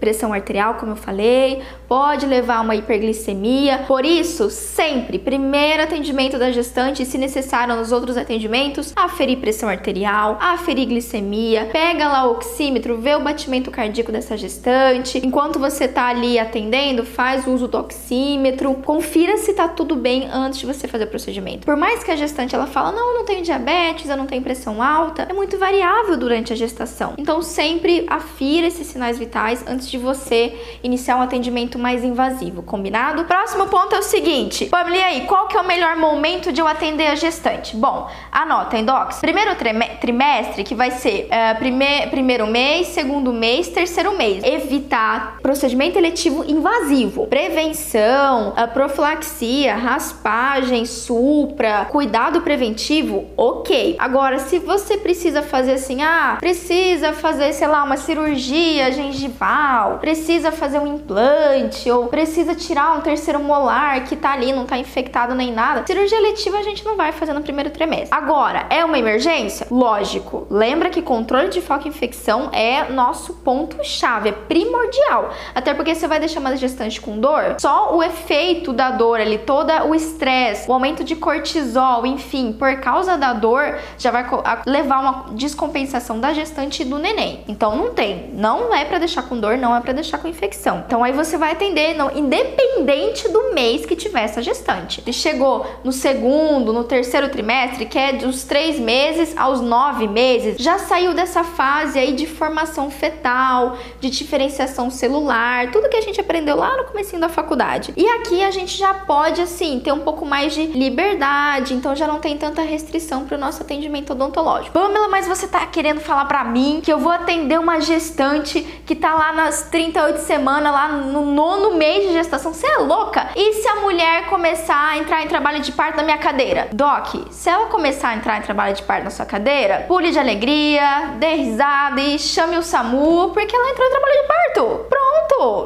pressão 0.01 0.33
arterial, 0.33 0.75
como 0.75 0.91
eu 0.93 0.97
falei, 0.97 1.63
pode 1.89 2.27
levar 2.27 2.57
a 2.57 2.61
uma 2.61 2.75
hiperglicemia. 2.75 3.85
Por 3.87 4.05
isso, 4.05 4.51
sempre, 4.51 5.19
primeiro 5.19 5.83
atendimento 5.83 6.39
da 6.39 6.51
gestante, 6.51 7.05
se 7.05 7.19
necessário 7.19 7.77
nos 7.77 7.93
outros 7.93 8.17
atendimentos, 8.17 8.93
aferir 8.97 9.39
pressão 9.39 9.69
arterial, 9.69 10.39
aferir 10.41 10.87
glicemia, 10.87 11.69
pega 11.73 12.09
lá 12.09 12.27
o 12.27 12.33
oxímetro, 12.33 12.99
vê 12.99 13.15
o 13.15 13.21
batimento 13.21 13.71
cardíaco 13.71 14.13
dessa 14.13 14.37
gestante. 14.37 15.21
Enquanto 15.25 15.59
você 15.59 15.87
tá 15.89 16.07
ali 16.09 16.39
atendendo, 16.39 17.05
faz 17.05 17.47
uso 17.47 17.69
do 17.69 17.79
oxímetro, 17.79 18.75
confira 18.75 19.37
se 19.37 19.53
tá 19.53 19.69
tudo 19.69 19.97
bem 19.97 20.29
antes 20.33 20.61
de 20.61 20.67
você 20.67 20.89
fazer 20.89 21.05
o 21.05 21.09
procedimento. 21.09 21.67
Por 21.67 21.77
mais 21.77 22.03
que 22.03 22.11
a 22.11 22.17
gestante 22.17 22.55
ela 22.55 22.67
fala, 22.67 22.93
não, 22.93 23.09
eu 23.09 23.15
não 23.15 23.25
tenho 23.25 23.43
diabetes, 23.43 24.09
eu 24.09 24.17
não 24.17 24.27
tenho 24.27 24.43
pressão 24.43 24.83
alta, 24.83 25.27
é 25.29 25.33
muito 25.33 25.59
variável 25.59 26.17
durante 26.17 26.53
a 26.53 26.57
gestação. 26.57 27.15
Então 27.19 27.43
sempre 27.43 28.05
afira 28.09 28.67
esses 28.67 28.87
sinais 28.87 29.19
vitais 29.19 29.65
antes 29.67 29.89
de 29.91 29.99
você 29.99 30.55
iniciar 30.83 31.17
um 31.17 31.23
atendimento 31.23 31.74
mais 31.79 32.05
invasivo, 32.05 32.63
combinado? 32.63 33.25
Próximo 33.25 33.67
ponto 33.67 33.95
é 33.95 33.99
o 33.99 34.03
seguinte, 34.03 34.67
Pamela, 34.67 34.97
e 34.97 35.03
aí, 35.03 35.21
qual 35.23 35.49
que 35.49 35.57
é 35.57 35.61
o 35.61 35.67
melhor 35.67 35.97
momento 35.97 36.53
de 36.53 36.61
eu 36.61 36.67
atender 36.67 37.07
a 37.07 37.15
gestante? 37.15 37.77
Bom, 37.77 38.09
anota, 38.31 38.83
Docs. 38.83 39.21
Primeiro 39.21 39.55
trimestre, 40.01 40.65
que 40.65 40.75
vai 40.75 40.91
ser 40.91 41.29
uh, 41.29 41.59
prime 41.59 42.07
primeiro 42.11 42.47
mês, 42.47 42.89
segundo 42.89 43.33
mês, 43.33 43.69
terceiro 43.69 44.17
mês. 44.17 44.43
Evitar 44.45 45.39
procedimento 45.43 45.99
eletivo 45.99 46.45
invasivo, 46.47 47.27
prevenção, 47.27 48.51
uh, 48.51 48.73
profilaxia, 48.73 49.75
raspagem, 49.75 50.85
supra, 50.85 51.87
cuidado 51.87 52.41
preventivo, 52.43 53.27
ok. 53.37 53.97
Agora, 53.99 54.39
se 54.39 54.59
você 54.59 54.97
precisa 54.97 55.43
fazer 55.43 55.73
assim, 55.73 56.03
ah, 56.03 56.37
precisa 56.39 57.13
fazer, 57.13 57.53
sei 57.53 57.67
lá, 57.67 57.83
uma 57.83 57.97
cirurgia 57.97 58.91
gengival, 58.93 59.99
precisa 59.99 60.51
fazer 60.53 60.79
um 60.79 60.87
implante 60.87 61.64
ou 61.91 62.07
precisa 62.07 62.55
tirar 62.55 62.97
um 62.97 63.01
terceiro 63.01 63.41
molar 63.41 64.05
que 64.05 64.17
tá 64.17 64.33
ali, 64.33 64.53
não 64.53 64.67
tá 64.67 64.79
infectado 64.79 65.35
nem 65.35 65.53
nada, 65.53 65.85
cirurgia 65.87 66.21
letiva 66.21 66.59
a 66.59 66.63
gente 66.63 66.85
não 66.85 66.97
vai 66.97 67.13
fazer 67.13 67.33
no 67.33 67.43
primeiro 67.43 67.71
trimestre. 67.71 68.09
Agora, 68.11 68.67
é 68.71 68.85
uma 68.85 68.99
emergência? 68.99 69.67
Lógico. 69.71 70.47
Lembra 70.51 70.91
que 70.91 71.03
controle 71.03 71.49
de 71.49 71.61
foco 71.61 71.87
e 71.87 71.89
infecção 71.89 72.51
é 72.53 72.91
nosso 72.91 73.35
ponto-chave, 73.35 74.29
é 74.31 74.33
primordial. 74.33 75.31
Até 75.55 75.75
porque 75.75 75.95
você 75.95 76.07
vai 76.07 76.19
deixar 76.19 76.41
uma 76.41 76.57
gestante 76.57 77.01
com 77.01 77.19
dor, 77.19 77.57
só 77.59 77.97
o 77.97 78.03
efeito 78.03 78.73
da 78.73 78.91
dor 78.91 79.21
ali, 79.21 79.39
todo 79.39 79.71
o 79.89 79.95
estresse, 79.95 80.69
o 80.69 80.73
aumento 80.73 81.03
de 81.05 81.17
cortisol, 81.17 82.07
enfim, 82.07 82.53
por 82.53 82.77
causa 82.81 83.17
da 83.17 83.33
dor, 83.33 83.79
já 83.99 84.11
vai 84.11 84.27
levar 84.67 85.01
uma 85.01 85.27
descompensação 85.33 86.21
da 86.21 86.33
gestante 86.33 86.83
e 86.83 86.85
do 86.85 86.99
neném. 86.99 87.45
Então 87.49 87.77
não 87.77 87.93
tem, 87.93 88.31
não 88.33 88.75
é 88.75 88.85
para 88.85 88.99
deixar 88.99 89.23
com 89.23 89.39
dor, 89.39 89.57
não 89.57 89.75
é 89.75 89.81
para 89.81 89.93
deixar 89.93 90.19
com 90.19 90.29
infecção. 90.29 90.85
Então 90.87 91.03
aí 91.03 91.13
você 91.13 91.37
vai 91.37 91.54
atender, 91.55 91.95
não, 91.95 92.15
independente 92.15 93.29
do 93.29 93.55
mês 93.55 93.87
que 93.87 93.97
tiver 93.97 94.23
essa 94.23 94.43
gestante. 94.43 95.01
Ele 95.01 95.13
chegou 95.13 95.67
no 95.83 95.93
segundo, 95.93 96.73
no 96.73 96.85
terceiro 96.85 97.29
trimestre, 97.29 97.87
que 97.87 97.99
é 97.99 98.13
dos 98.13 98.45
três 98.45 98.79
meses 98.79 99.37
aos 99.37 99.61
nove 99.61 100.07
meses, 100.07 100.57
já 100.59 100.79
saiu 100.79 101.15
dessa 101.15 101.43
fase 101.43 101.99
aí 101.99 102.13
de 102.13 102.27
formação 102.27 102.91
fetal, 102.91 103.79
de 104.01 104.11
diferenciação 104.11 104.91
celular, 104.91 105.71
tudo 105.71 105.89
que 105.89 105.97
a 105.97 106.01
gente 106.01 106.21
aprendeu 106.21 106.57
lá 106.57 106.77
no 106.77 106.85
começo 106.85 107.19
da 107.19 107.29
faculdade. 107.29 107.93
E 107.97 108.07
aqui 108.09 108.43
a 108.43 108.51
gente 108.51 108.77
já 108.77 108.93
pode 108.93 109.41
assim 109.41 109.81
ter 109.81 109.93
um 109.93 110.01
pouco 110.01 110.27
mais 110.27 110.53
de 110.53 110.67
liberdade, 110.67 111.75
então 111.75 111.95
já 111.95 112.07
não 112.07 112.19
tem 112.19 112.37
tanta 112.37 112.63
restrição 112.63 113.25
para 113.25 113.37
o 113.37 113.41
nosso 113.41 113.63
atendimento 113.63 114.13
odontológico. 114.13 114.73
Pamela, 114.73 115.09
mas 115.09 115.29
você 115.29 115.47
tá 115.47 115.65
querendo 115.67 116.01
falar 116.01 116.25
para 116.25 116.45
mim 116.45 116.81
que 116.83 116.93
eu 116.93 116.99
vou 116.99 117.13
atender 117.13 117.59
uma 117.59 117.81
gestante 117.81 118.61
que 118.87 118.95
tá 118.95 119.15
lá 119.15 119.33
nas 119.33 119.69
38 119.71 120.19
semanas, 120.19 120.73
lá 120.73 120.89
no 120.89 121.25
nono 121.25 121.75
mês 121.75 122.07
de 122.07 122.13
gestação? 122.13 122.53
Você 122.53 122.67
é 122.67 122.79
louca? 122.79 123.29
E 123.35 123.55
se 123.55 123.69
a 123.69 123.77
mulher 123.77 124.27
começar 124.27 124.91
a 124.91 124.99
entrar 124.99 125.23
em 125.23 125.29
trabalho 125.29 125.61
de 125.61 125.73
parto 125.73 125.97
na 125.97 126.03
minha 126.03 126.19
cadeira? 126.19 126.69
Doc, 126.73 127.15
se 127.31 127.49
ela 127.49 127.67
começar 127.67 128.11
a 128.11 128.17
entrar 128.17 128.39
em 128.39 128.43
trabalho 128.43 128.75
de 128.75 128.83
parto 128.83 129.05
na 129.05 129.11
sua 129.11 129.27
cadeira, 129.27 129.85
pule 129.89 130.11
de 130.11 130.19
alegria, 130.19 131.15
dê 131.19 131.35
risada 131.35 132.01
e 132.01 132.19
chame 132.19 132.59
o 132.59 132.63
SAMU, 132.63 133.31
porque 133.33 133.55
ela 133.55 133.71
entrou 133.71 133.87
em 133.87 133.91
trabalho 133.91 134.15
de 134.15 134.29
parto. 134.29 134.85
Pronto! 134.89 135.04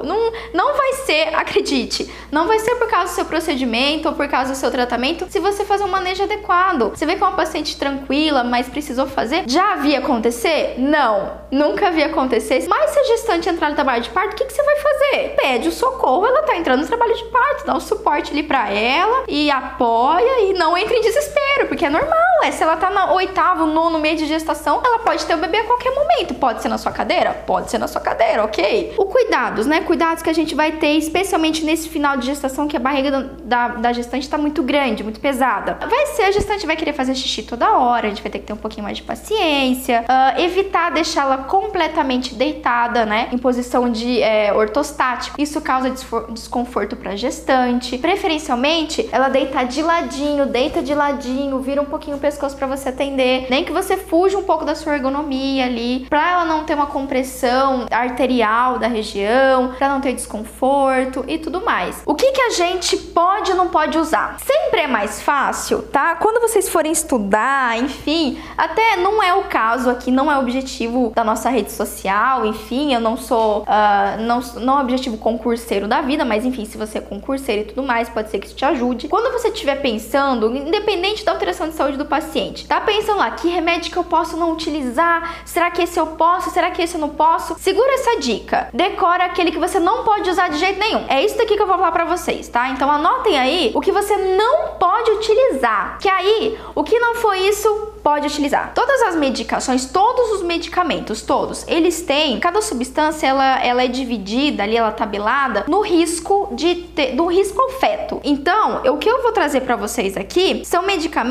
Não, 0.05 0.33
não 0.52 0.76
vai 0.76 0.93
ser, 0.95 1.35
acredite, 1.35 2.12
não 2.33 2.47
vai 2.47 2.59
ser 2.59 2.75
por 2.76 2.88
causa 2.88 3.12
do 3.12 3.14
seu 3.14 3.25
procedimento 3.25 4.09
ou 4.09 4.14
por 4.14 4.26
causa 4.28 4.52
do 4.52 4.57
seu 4.57 4.71
tratamento 4.71 5.26
se 5.31 5.38
você 5.38 5.64
fazer 5.64 5.85
um 5.85 5.88
manejo 5.88 6.23
adequado. 6.23 6.90
Você 6.90 7.07
vê 7.07 7.17
que 7.17 7.23
é 7.23 7.26
uma 7.26 7.37
paciente 7.37 7.78
tranquila, 7.78 8.43
mas 8.43 8.69
precisou 8.69 9.07
fazer? 9.07 9.45
Já 9.47 9.75
havia 9.75 9.99
acontecer? 9.99 10.75
Não, 10.78 11.40
nunca 11.50 11.88
havia 11.88 12.07
acontecer. 12.07 12.64
Mas 12.69 12.90
se 12.90 12.99
a 12.99 13.05
gestante 13.05 13.49
entrar 13.49 13.69
no 13.71 13.75
trabalho 13.75 14.02
de 14.02 14.11
parto, 14.11 14.33
o 14.33 14.37
que, 14.37 14.45
que 14.45 14.52
você 14.52 14.62
vai 14.62 14.76
fazer? 14.76 15.35
Pede 15.37 15.69
o 15.69 15.73
socorro, 15.73 16.26
ela 16.26 16.43
tá 16.43 16.57
entrando 16.57 16.81
no 16.81 16.87
trabalho 16.87 17.14
de 17.14 17.25
parto, 17.26 17.67
dá 17.67 17.75
o 17.75 17.76
um 17.76 17.81
suporte 17.81 18.33
ali 18.33 18.43
para 18.43 18.71
ela 18.71 19.25
e 19.28 19.50
apoia 19.50 20.40
e 20.40 20.55
não 20.55 20.76
entre 20.76 20.97
em 20.97 21.00
desespero, 21.00 21.48
porque 21.67 21.85
é 21.85 21.91
normal. 21.91 22.19
É, 22.45 22.50
se 22.53 22.62
ela 22.62 22.77
tá 22.77 22.91
no 22.91 23.15
oitavo, 23.15 23.67
nono 23.67 23.99
mês 23.99 24.19
de 24.19 24.27
gestação, 24.27 24.81
ela 24.85 25.00
pode 25.00 25.25
ter 25.27 25.35
o 25.35 25.38
bebê 25.38 25.59
a 25.59 25.65
qualquer 25.65 25.95
momento. 25.95 26.35
Pode 26.35 26.62
ser 26.62 26.69
na 26.69 26.79
sua 26.79 26.93
cadeira? 26.93 27.33
Pode 27.47 27.71
ser 27.71 27.79
na 27.79 27.88
sua 27.88 28.00
cadeira, 28.00 28.45
ok? 28.45 28.95
O 28.97 29.07
cuidados, 29.07 29.67
né? 29.67 29.81
Cuidados 29.81 30.23
que 30.23 30.31
a 30.31 30.33
gente 30.33 30.55
vai 30.55 30.73
ter, 30.73 30.93
especialmente 30.93 31.65
nesse 31.65 31.88
final 31.88 32.17
de 32.17 32.27
gestação, 32.27 32.69
que 32.69 32.77
a 32.77 32.81
barriga 32.81 33.31
da, 33.43 33.69
da 33.69 33.93
gestante 33.93 34.29
tá 34.29 34.38
muito 34.38 34.62
grande, 34.62 35.03
muito 35.03 35.21
pesada. 35.21 35.79
Vai 35.87 36.07
ser, 36.07 36.23
a 36.23 36.31
gestante 36.31 36.67
vai 36.67 36.77
querer 36.77 36.93
fazer 36.93 37.15
xixi 37.15 37.43
toda 37.43 37.77
hora, 37.77 38.07
a 38.07 38.11
gente 38.11 38.23
vai 38.23 38.31
ter 38.31 38.38
que 38.38 38.47
ter 38.47 38.53
um 38.53 38.57
pouquinho 38.59 38.85
mais 38.85 38.97
de 38.97 39.03
paciência, 39.03 40.05
uh, 40.05 40.41
evitar 40.41 40.91
deixá-la 40.91 41.38
completamente 41.38 42.35
deitada, 42.35 43.05
né? 43.05 43.29
Em 43.33 43.38
posição 43.38 43.91
de 43.91 44.23
é, 44.23 44.53
ortostático. 44.53 45.41
Isso 45.41 45.61
causa 45.61 45.91
desconforto 46.31 46.97
para 46.97 47.17
gestante. 47.17 47.99
Preferencialmente, 47.99 49.09
ela 49.11 49.29
deitar 49.29 49.65
de 49.65 49.83
ladinho, 49.83 50.47
deita 50.47 50.83
de 50.83 50.95
ladinho, 50.95 51.48
vira 51.61 51.81
um 51.81 51.87
pouquinho 51.87 52.17
o 52.17 52.21
pescoço 52.21 52.57
para 52.57 52.67
você 52.67 52.90
atender. 52.90 53.47
Nem 53.49 53.64
que 53.64 53.73
você 53.73 53.97
fuja 53.97 54.37
um 54.37 54.43
pouco 54.43 54.64
da 54.64 54.75
sua 54.75 54.95
ergonomia 54.95 55.64
ali, 55.64 56.07
para 56.09 56.33
ela 56.33 56.45
não 56.45 56.64
ter 56.64 56.75
uma 56.75 56.87
compressão 56.87 57.87
arterial 57.90 58.78
da 58.78 58.87
região, 58.87 59.75
para 59.78 59.88
não 59.88 60.00
ter 60.00 60.12
desconforto 60.12 61.25
e 61.26 61.38
tudo 61.38 61.64
mais. 61.64 62.02
O 62.05 62.14
que 62.14 62.31
que 62.33 62.40
a 62.43 62.50
gente 62.50 62.97
pode 62.97 63.50
ou 63.50 63.57
não 63.57 63.69
pode 63.69 63.97
usar? 63.97 64.38
Sempre 64.40 64.83
é 64.83 64.87
mais 64.87 65.23
fácil, 65.23 65.83
tá? 65.83 66.17
Quando 66.17 66.40
vocês 66.40 66.69
forem 66.69 66.93
estudar, 66.93 67.78
enfim, 67.78 68.38
até 68.57 68.97
não 68.97 69.23
é 69.23 69.35
o 69.35 69.45
caso 69.45 69.90
aqui, 69.90 70.11
não 70.11 70.31
é 70.31 70.37
o 70.37 70.40
objetivo 70.40 71.12
da 71.14 71.25
nossa 71.25 71.49
rede 71.49 71.73
social, 71.73 72.45
enfim, 72.47 72.93
eu 72.93 73.00
não 73.00 73.17
sou, 73.17 73.62
uh, 73.62 74.21
não, 74.21 74.40
não 74.61 74.78
é 74.78 74.83
objetivo 74.83 75.17
concurseiro 75.17 75.87
da 75.87 76.00
vida, 76.00 76.25
mas 76.25 76.45
enfim, 76.45 76.64
se 76.64 76.76
você 76.76 76.99
é 76.99 77.00
concurseiro 77.00 77.62
e 77.62 77.64
tudo 77.67 77.83
mais, 77.83 78.09
pode 78.09 78.31
ser 78.31 78.38
que 78.38 78.47
isso 78.47 78.57
te 78.57 78.64
ajude. 78.64 79.09
Quando 79.09 79.33
você 79.33 79.49
estiver 79.49 79.76
pensando, 79.76 80.55
independente 80.55 81.25
da 81.25 81.35
alteração 81.38 81.68
de 81.68 81.75
saúde 81.75 81.97
do 81.97 82.04
paciente, 82.04 82.66
tá 82.66 82.80
pensando 82.80 83.18
lá, 83.18 83.30
que 83.30 83.49
remédio 83.49 83.92
que 83.92 83.97
eu 83.97 84.04
posso 84.04 84.37
não 84.37 84.52
utilizar? 84.52 85.42
Será 85.45 85.71
que 85.71 85.83
esse 85.83 85.99
eu 85.99 86.09
posso? 86.09 86.50
Será 86.50 86.71
que 86.71 86.83
esse 86.83 86.97
eu 86.97 87.00
não 87.00 87.11
posso? 87.11 87.57
Segura 87.61 87.95
essa 87.95 88.18
dica. 88.18 88.68
Decora 88.75 89.25
aquele 89.25 89.52
que 89.52 89.59
você 89.59 89.78
não 89.78 90.02
pode 90.02 90.28
usar 90.28 90.49
de 90.49 90.59
jeito 90.59 90.80
nenhum. 90.80 91.07
É 91.09 91.25
isso 91.25 91.38
daqui 91.38 91.57
que 91.57 91.62
eu 91.62 91.66
vou 91.66 91.76
falar 91.76 91.92
para 91.92 92.04
vocês, 92.04 92.49
tá? 92.49 92.71
Então 92.71 92.90
anotem 92.90 93.38
aí 93.38 93.71
o 93.75 93.80
que 93.80 93.92
você 93.92 94.16
não 94.16 94.71
pode 94.78 95.11
utilizar. 95.12 95.99
Que 96.00 96.09
aí, 96.09 96.59
o 96.75 96.83
que 96.83 96.99
não 96.99 97.14
foi 97.14 97.38
isso, 97.40 97.92
pode 98.02 98.26
utilizar. 98.26 98.73
Todas 98.75 99.02
as 99.02 99.14
medicações, 99.16 99.87
todos 99.87 100.33
os 100.33 100.42
medicamentos, 100.42 101.23
todos, 101.23 101.66
eles 101.68 102.00
têm, 102.02 102.40
cada 102.40 102.61
substância 102.62 103.26
ela, 103.26 103.62
ela 103.62 103.85
é 103.85 103.88
dividida 103.88 104.62
ali, 104.62 104.76
ela 104.76 104.88
é 104.88 104.92
tabelada 104.92 105.64
no 105.68 105.80
risco 105.80 106.49
de 106.52 106.75
ter, 106.75 107.14
do 107.14 107.26
risco 107.26 107.61
ao 107.61 107.68
feto. 107.71 108.21
Então, 108.25 108.83
o 108.87 108.97
que 108.97 109.09
eu 109.09 109.23
vou 109.23 109.33
trazer 109.33 109.61
para 109.61 109.76
vocês 109.76 110.16
aqui 110.16 110.62
são 110.64 110.83
medicamentos 110.83 111.27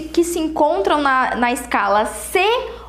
que 0.00 0.24
se 0.24 0.38
encontram 0.38 1.00
na, 1.00 1.34
na 1.36 1.52
escala 1.52 2.06
C 2.06 2.40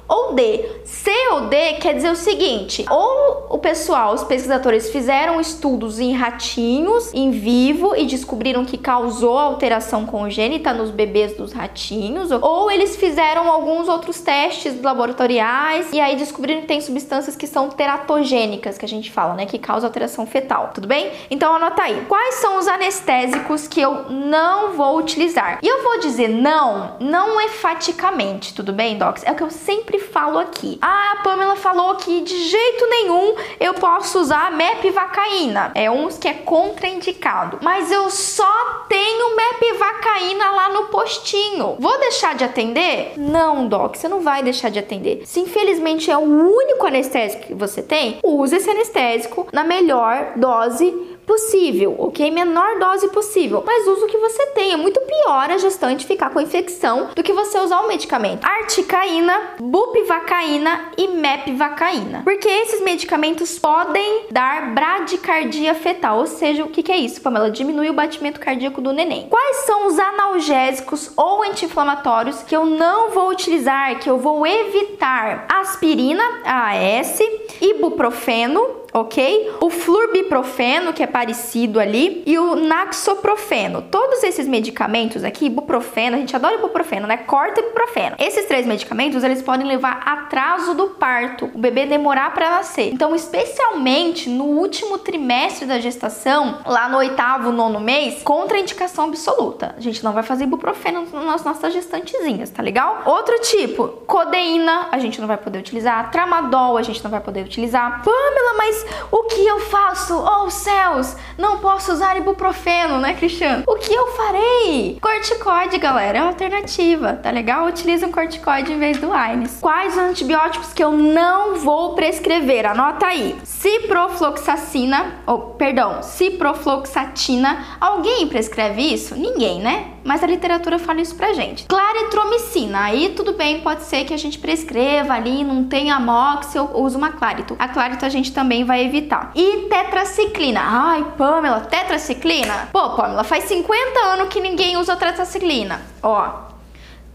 ou 0.10 0.34
D. 0.34 0.66
C 0.84 1.12
ou 1.32 1.42
D 1.42 1.74
quer 1.74 1.94
dizer 1.94 2.10
o 2.10 2.16
seguinte: 2.16 2.84
ou 2.90 3.46
o 3.50 3.60
pessoal, 3.60 4.14
os 4.16 4.24
pesquisadores 4.24 4.90
fizeram 4.90 5.40
estudos 5.40 6.00
em 6.00 6.14
ratinhos 6.14 7.14
em 7.14 7.30
vivo 7.30 7.96
e 7.96 8.06
descobriram 8.06 8.66
que 8.66 8.78
causou 8.78 9.38
alteração 9.38 10.06
congênita 10.06 10.74
nos 10.74 10.90
bebês 10.90 11.38
dos 11.38 11.54
ratinhos, 11.54 12.32
ou 12.32 12.72
eles 12.72 12.96
fizeram 12.96 13.52
alguns 13.52 13.88
outros 13.88 14.20
testes 14.20 14.82
laboratoriais 14.82 15.92
e 15.94 16.00
aí 16.00 16.16
descobriram 16.16 16.62
que 16.62 16.68
tem 16.68 16.82
substâncias 16.82 17.36
que 17.36 17.46
são 17.46 17.70
teratogênicas, 17.70 18.78
que 18.78 18.86
a 18.86 18.88
gente 18.88 19.12
fala, 19.12 19.36
né, 19.36 19.46
que 19.46 19.60
causam 19.60 19.88
alteração 19.88 20.26
fetal, 20.26 20.72
tudo 20.74 20.88
bem? 20.88 21.12
Então 21.30 21.54
anota 21.54 21.84
aí. 21.84 22.06
Quais 22.08 22.36
são 22.36 22.58
os 22.58 22.68
anestésicos 22.68 23.68
que 23.68 23.80
eu 23.80 24.10
não 24.10 24.74
vou 24.74 24.98
utilizar? 24.98 25.60
E 25.62 25.68
eu 25.68 25.84
vou 25.84 26.00
dizer 26.00 26.30
não, 26.30 26.96
não 27.00 27.40
enfaticamente, 27.42 28.54
tudo 28.56 28.74
bem, 28.74 28.98
docs? 28.98 29.24
É 29.24 29.32
o 29.32 29.36
que 29.36 29.44
eu 29.44 29.52
sempre 29.52 29.99
falo 30.00 30.40
aqui. 30.40 30.78
Ah, 30.82 31.14
a 31.14 31.24
Pamela 31.24 31.56
falou 31.56 31.96
que 31.96 32.22
de 32.22 32.44
jeito 32.46 32.88
nenhum 32.90 33.36
eu 33.60 33.74
posso 33.74 34.20
usar 34.20 34.52
mepvacaína. 34.52 35.72
É 35.76 35.90
um 35.90 36.10
que 36.10 36.28
é 36.28 36.34
contraindicado. 36.34 37.60
Mas 37.62 37.92
eu 37.92 38.10
só 38.10 38.86
tenho 38.88 39.36
mepvacaína 39.36 40.52
lá 40.52 40.70
no 40.70 40.86
postinho. 40.86 41.76
Vou 41.80 42.00
deixar 42.00 42.36
de 42.36 42.44
atender? 42.44 43.14
Não, 43.18 43.68
doc, 43.68 43.96
você 43.96 44.08
não 44.08 44.22
vai 44.22 44.42
deixar 44.44 44.70
de 44.70 44.80
atender. 44.80 45.22
Se 45.26 45.40
infelizmente 45.40 46.10
é 46.10 46.18
o 46.18 46.22
único 46.22 46.86
anestésico 46.86 47.48
que 47.48 47.54
você 47.54 47.82
tem, 47.82 48.20
use 48.24 48.56
esse 48.56 48.70
anestésico 48.70 49.48
na 49.52 49.64
melhor 49.64 50.34
dose 50.36 51.09
possível, 51.30 51.96
ok? 52.00 52.32
Menor 52.32 52.80
dose 52.80 53.08
possível, 53.10 53.64
mas 53.64 53.88
usa 53.88 54.04
o 54.04 54.08
que 54.08 54.18
você 54.18 54.48
tem. 54.48 54.74
É 54.74 54.78
muito 54.78 55.00
pior 55.00 55.52
a 55.52 55.60
gestante 55.60 56.08
ficar 56.08 56.32
com 56.32 56.42
infecção 56.42 57.10
do 57.16 57.22
que 57.22 57.32
você 57.32 57.60
usar 57.60 57.82
o 57.82 57.88
medicamento. 57.88 58.44
Articaína, 58.44 59.54
bupivacaína 59.60 60.90
e 60.98 61.08
mepvacaína. 61.10 62.24
Porque 62.24 62.48
esses 62.48 62.82
medicamentos 62.82 63.60
podem 63.60 64.26
dar 64.32 64.74
bradicardia 64.74 65.76
fetal, 65.76 66.18
ou 66.18 66.26
seja, 66.26 66.66
o 66.66 66.70
que, 66.70 66.82
que 66.82 66.92
é 66.92 66.98
isso, 66.98 67.22
Pamela? 67.22 67.52
Diminui 67.52 67.92
o 67.92 67.94
batimento 67.94 68.40
cardíaco 68.40 68.82
do 68.82 68.92
neném. 68.92 69.28
Quais 69.30 69.58
são 69.68 69.86
os 69.86 70.00
analgésicos 70.00 71.12
ou 71.16 71.44
anti-inflamatórios 71.44 72.42
que 72.42 72.56
eu 72.56 72.66
não 72.66 73.12
vou 73.12 73.30
utilizar, 73.30 74.00
que 74.00 74.10
eu 74.10 74.18
vou 74.18 74.48
evitar? 74.48 75.46
Aspirina, 75.48 76.24
AS, 76.44 77.20
ibuprofeno, 77.62 78.79
ok? 78.94 79.52
O 79.62 79.70
flurbiprofeno, 79.70 80.94
que 80.94 81.04
é 81.04 81.08
parecido 81.08 81.80
ali, 81.80 82.24
e 82.26 82.38
o 82.38 82.56
naxoprofeno. 82.56 83.82
Todos 83.84 84.24
esses 84.24 84.48
medicamentos 84.48 85.24
aqui, 85.24 85.46
ibuprofeno, 85.46 86.16
a 86.16 86.20
gente 86.20 86.36
adora 86.36 86.56
ibuprofeno, 86.56 87.08
né? 87.08 87.18
Corta 87.18 87.60
ibuprofeno. 87.60 88.16
Esses 88.20 88.46
três 88.46 88.66
medicamentos, 88.66 89.24
eles 89.24 89.42
podem 89.42 89.68
levar 89.68 90.02
atraso 90.06 90.74
do 90.74 90.88
parto, 90.92 91.50
o 91.54 91.58
bebê 91.58 91.86
demorar 91.86 92.34
para 92.34 92.50
nascer. 92.50 92.92
Então, 92.94 93.16
especialmente 93.16 94.30
no 94.30 94.46
último 94.46 94.98
trimestre 94.98 95.66
da 95.66 95.80
gestação, 95.80 96.60
lá 96.66 96.90
no 96.90 96.98
oitavo, 96.98 97.52
nono 97.52 97.80
mês, 97.80 98.22
contraindicação 98.24 99.06
absoluta. 99.06 99.76
A 99.78 99.82
gente 99.82 100.04
não 100.04 100.14
vai 100.14 100.24
fazer 100.24 100.46
ibuprofeno 100.46 101.08
nas 101.26 101.44
nossas 101.44 101.74
gestantezinhas, 101.74 102.50
tá 102.50 102.62
legal? 102.62 103.04
Outro 103.06 103.40
tipo, 103.42 103.88
codeína, 104.06 104.88
a 104.92 105.00
gente 105.00 105.20
não 105.20 105.28
vai 105.28 105.38
poder 105.38 105.60
utilizar, 105.60 106.12
tramadol, 106.12 106.78
a 106.78 106.82
gente 106.82 107.04
não 107.04 107.12
vai 107.12 107.20
poder 107.20 107.46
utilizar. 107.46 108.04
Pamela, 108.04 108.54
mas 108.58 108.79
o 109.12 109.24
que 109.24 109.46
eu 109.46 109.60
faço? 109.60 110.16
Oh 110.16 110.50
céus, 110.50 111.16
não 111.38 111.60
posso 111.60 111.92
usar 111.92 112.18
ibuprofeno, 112.18 113.00
né, 113.00 113.14
Cristiano? 113.14 113.64
O 113.68 113.76
que 113.76 113.94
eu 113.94 114.08
farei? 114.08 114.98
Corticoide, 115.02 115.78
galera, 115.78 116.18
é 116.18 116.22
uma 116.22 116.30
alternativa, 116.30 117.14
tá 117.14 117.32
legal? 117.32 117.68
Utiliza 117.68 118.08
um 118.08 118.12
corticoide 118.12 118.74
em 118.74 118.80
vez 118.80 118.98
do 119.00 119.14
AINES. 119.14 119.60
Quais 119.62 119.98
antibióticos 119.98 120.74
que 120.74 120.84
eu 120.84 120.92
não 120.92 121.56
vou 121.56 121.96
prescrever? 121.96 122.66
Anota 122.66 123.08
aí. 123.08 123.36
Ciprofloxacina, 123.44 125.22
ou 125.26 125.40
perdão, 125.52 126.02
ciprofloxatina. 126.04 127.66
Alguém 127.80 128.28
prescreve 128.28 128.82
isso? 128.82 129.16
Ninguém, 129.16 129.60
né? 129.60 129.94
Mas 130.04 130.24
a 130.24 130.28
literatura 130.28 130.80
fala 130.80 131.02
isso 131.02 131.16
pra 131.16 131.34
gente. 131.34 131.66
Claritromicina, 131.66 132.82
aí 132.86 133.10
tudo 133.16 133.34
bem, 133.34 133.62
pode 133.62 133.84
ser 133.84 134.06
que 134.06 134.14
a 134.14 134.18
gente 134.18 134.40
prescreva 134.40 135.14
ali, 135.14 135.44
não 135.44 135.66
tem 135.66 135.92
amox, 135.92 136.56
eu 136.56 136.70
uso 136.76 136.98
uma 136.98 137.12
clarito. 137.12 137.56
A 137.60 137.68
clarito 137.68 138.06
a 138.06 138.10
gente 138.10 138.34
também 138.34 138.64
vai 138.64 138.84
evitar. 138.86 139.32
E 139.36 139.68
tetraciclina. 139.70 140.62
Ai, 140.64 141.06
Pamela, 141.18 141.62
tetraciclina? 141.62 142.70
Pô, 142.72 142.92
Pamela, 142.92 143.24
faz 143.24 143.46
50 143.46 144.00
anos 144.00 144.30
que 144.30 144.40
ninguém 144.40 144.78
usa 144.78 144.96
tetraciclina. 144.96 145.82
Ó, 146.02 146.49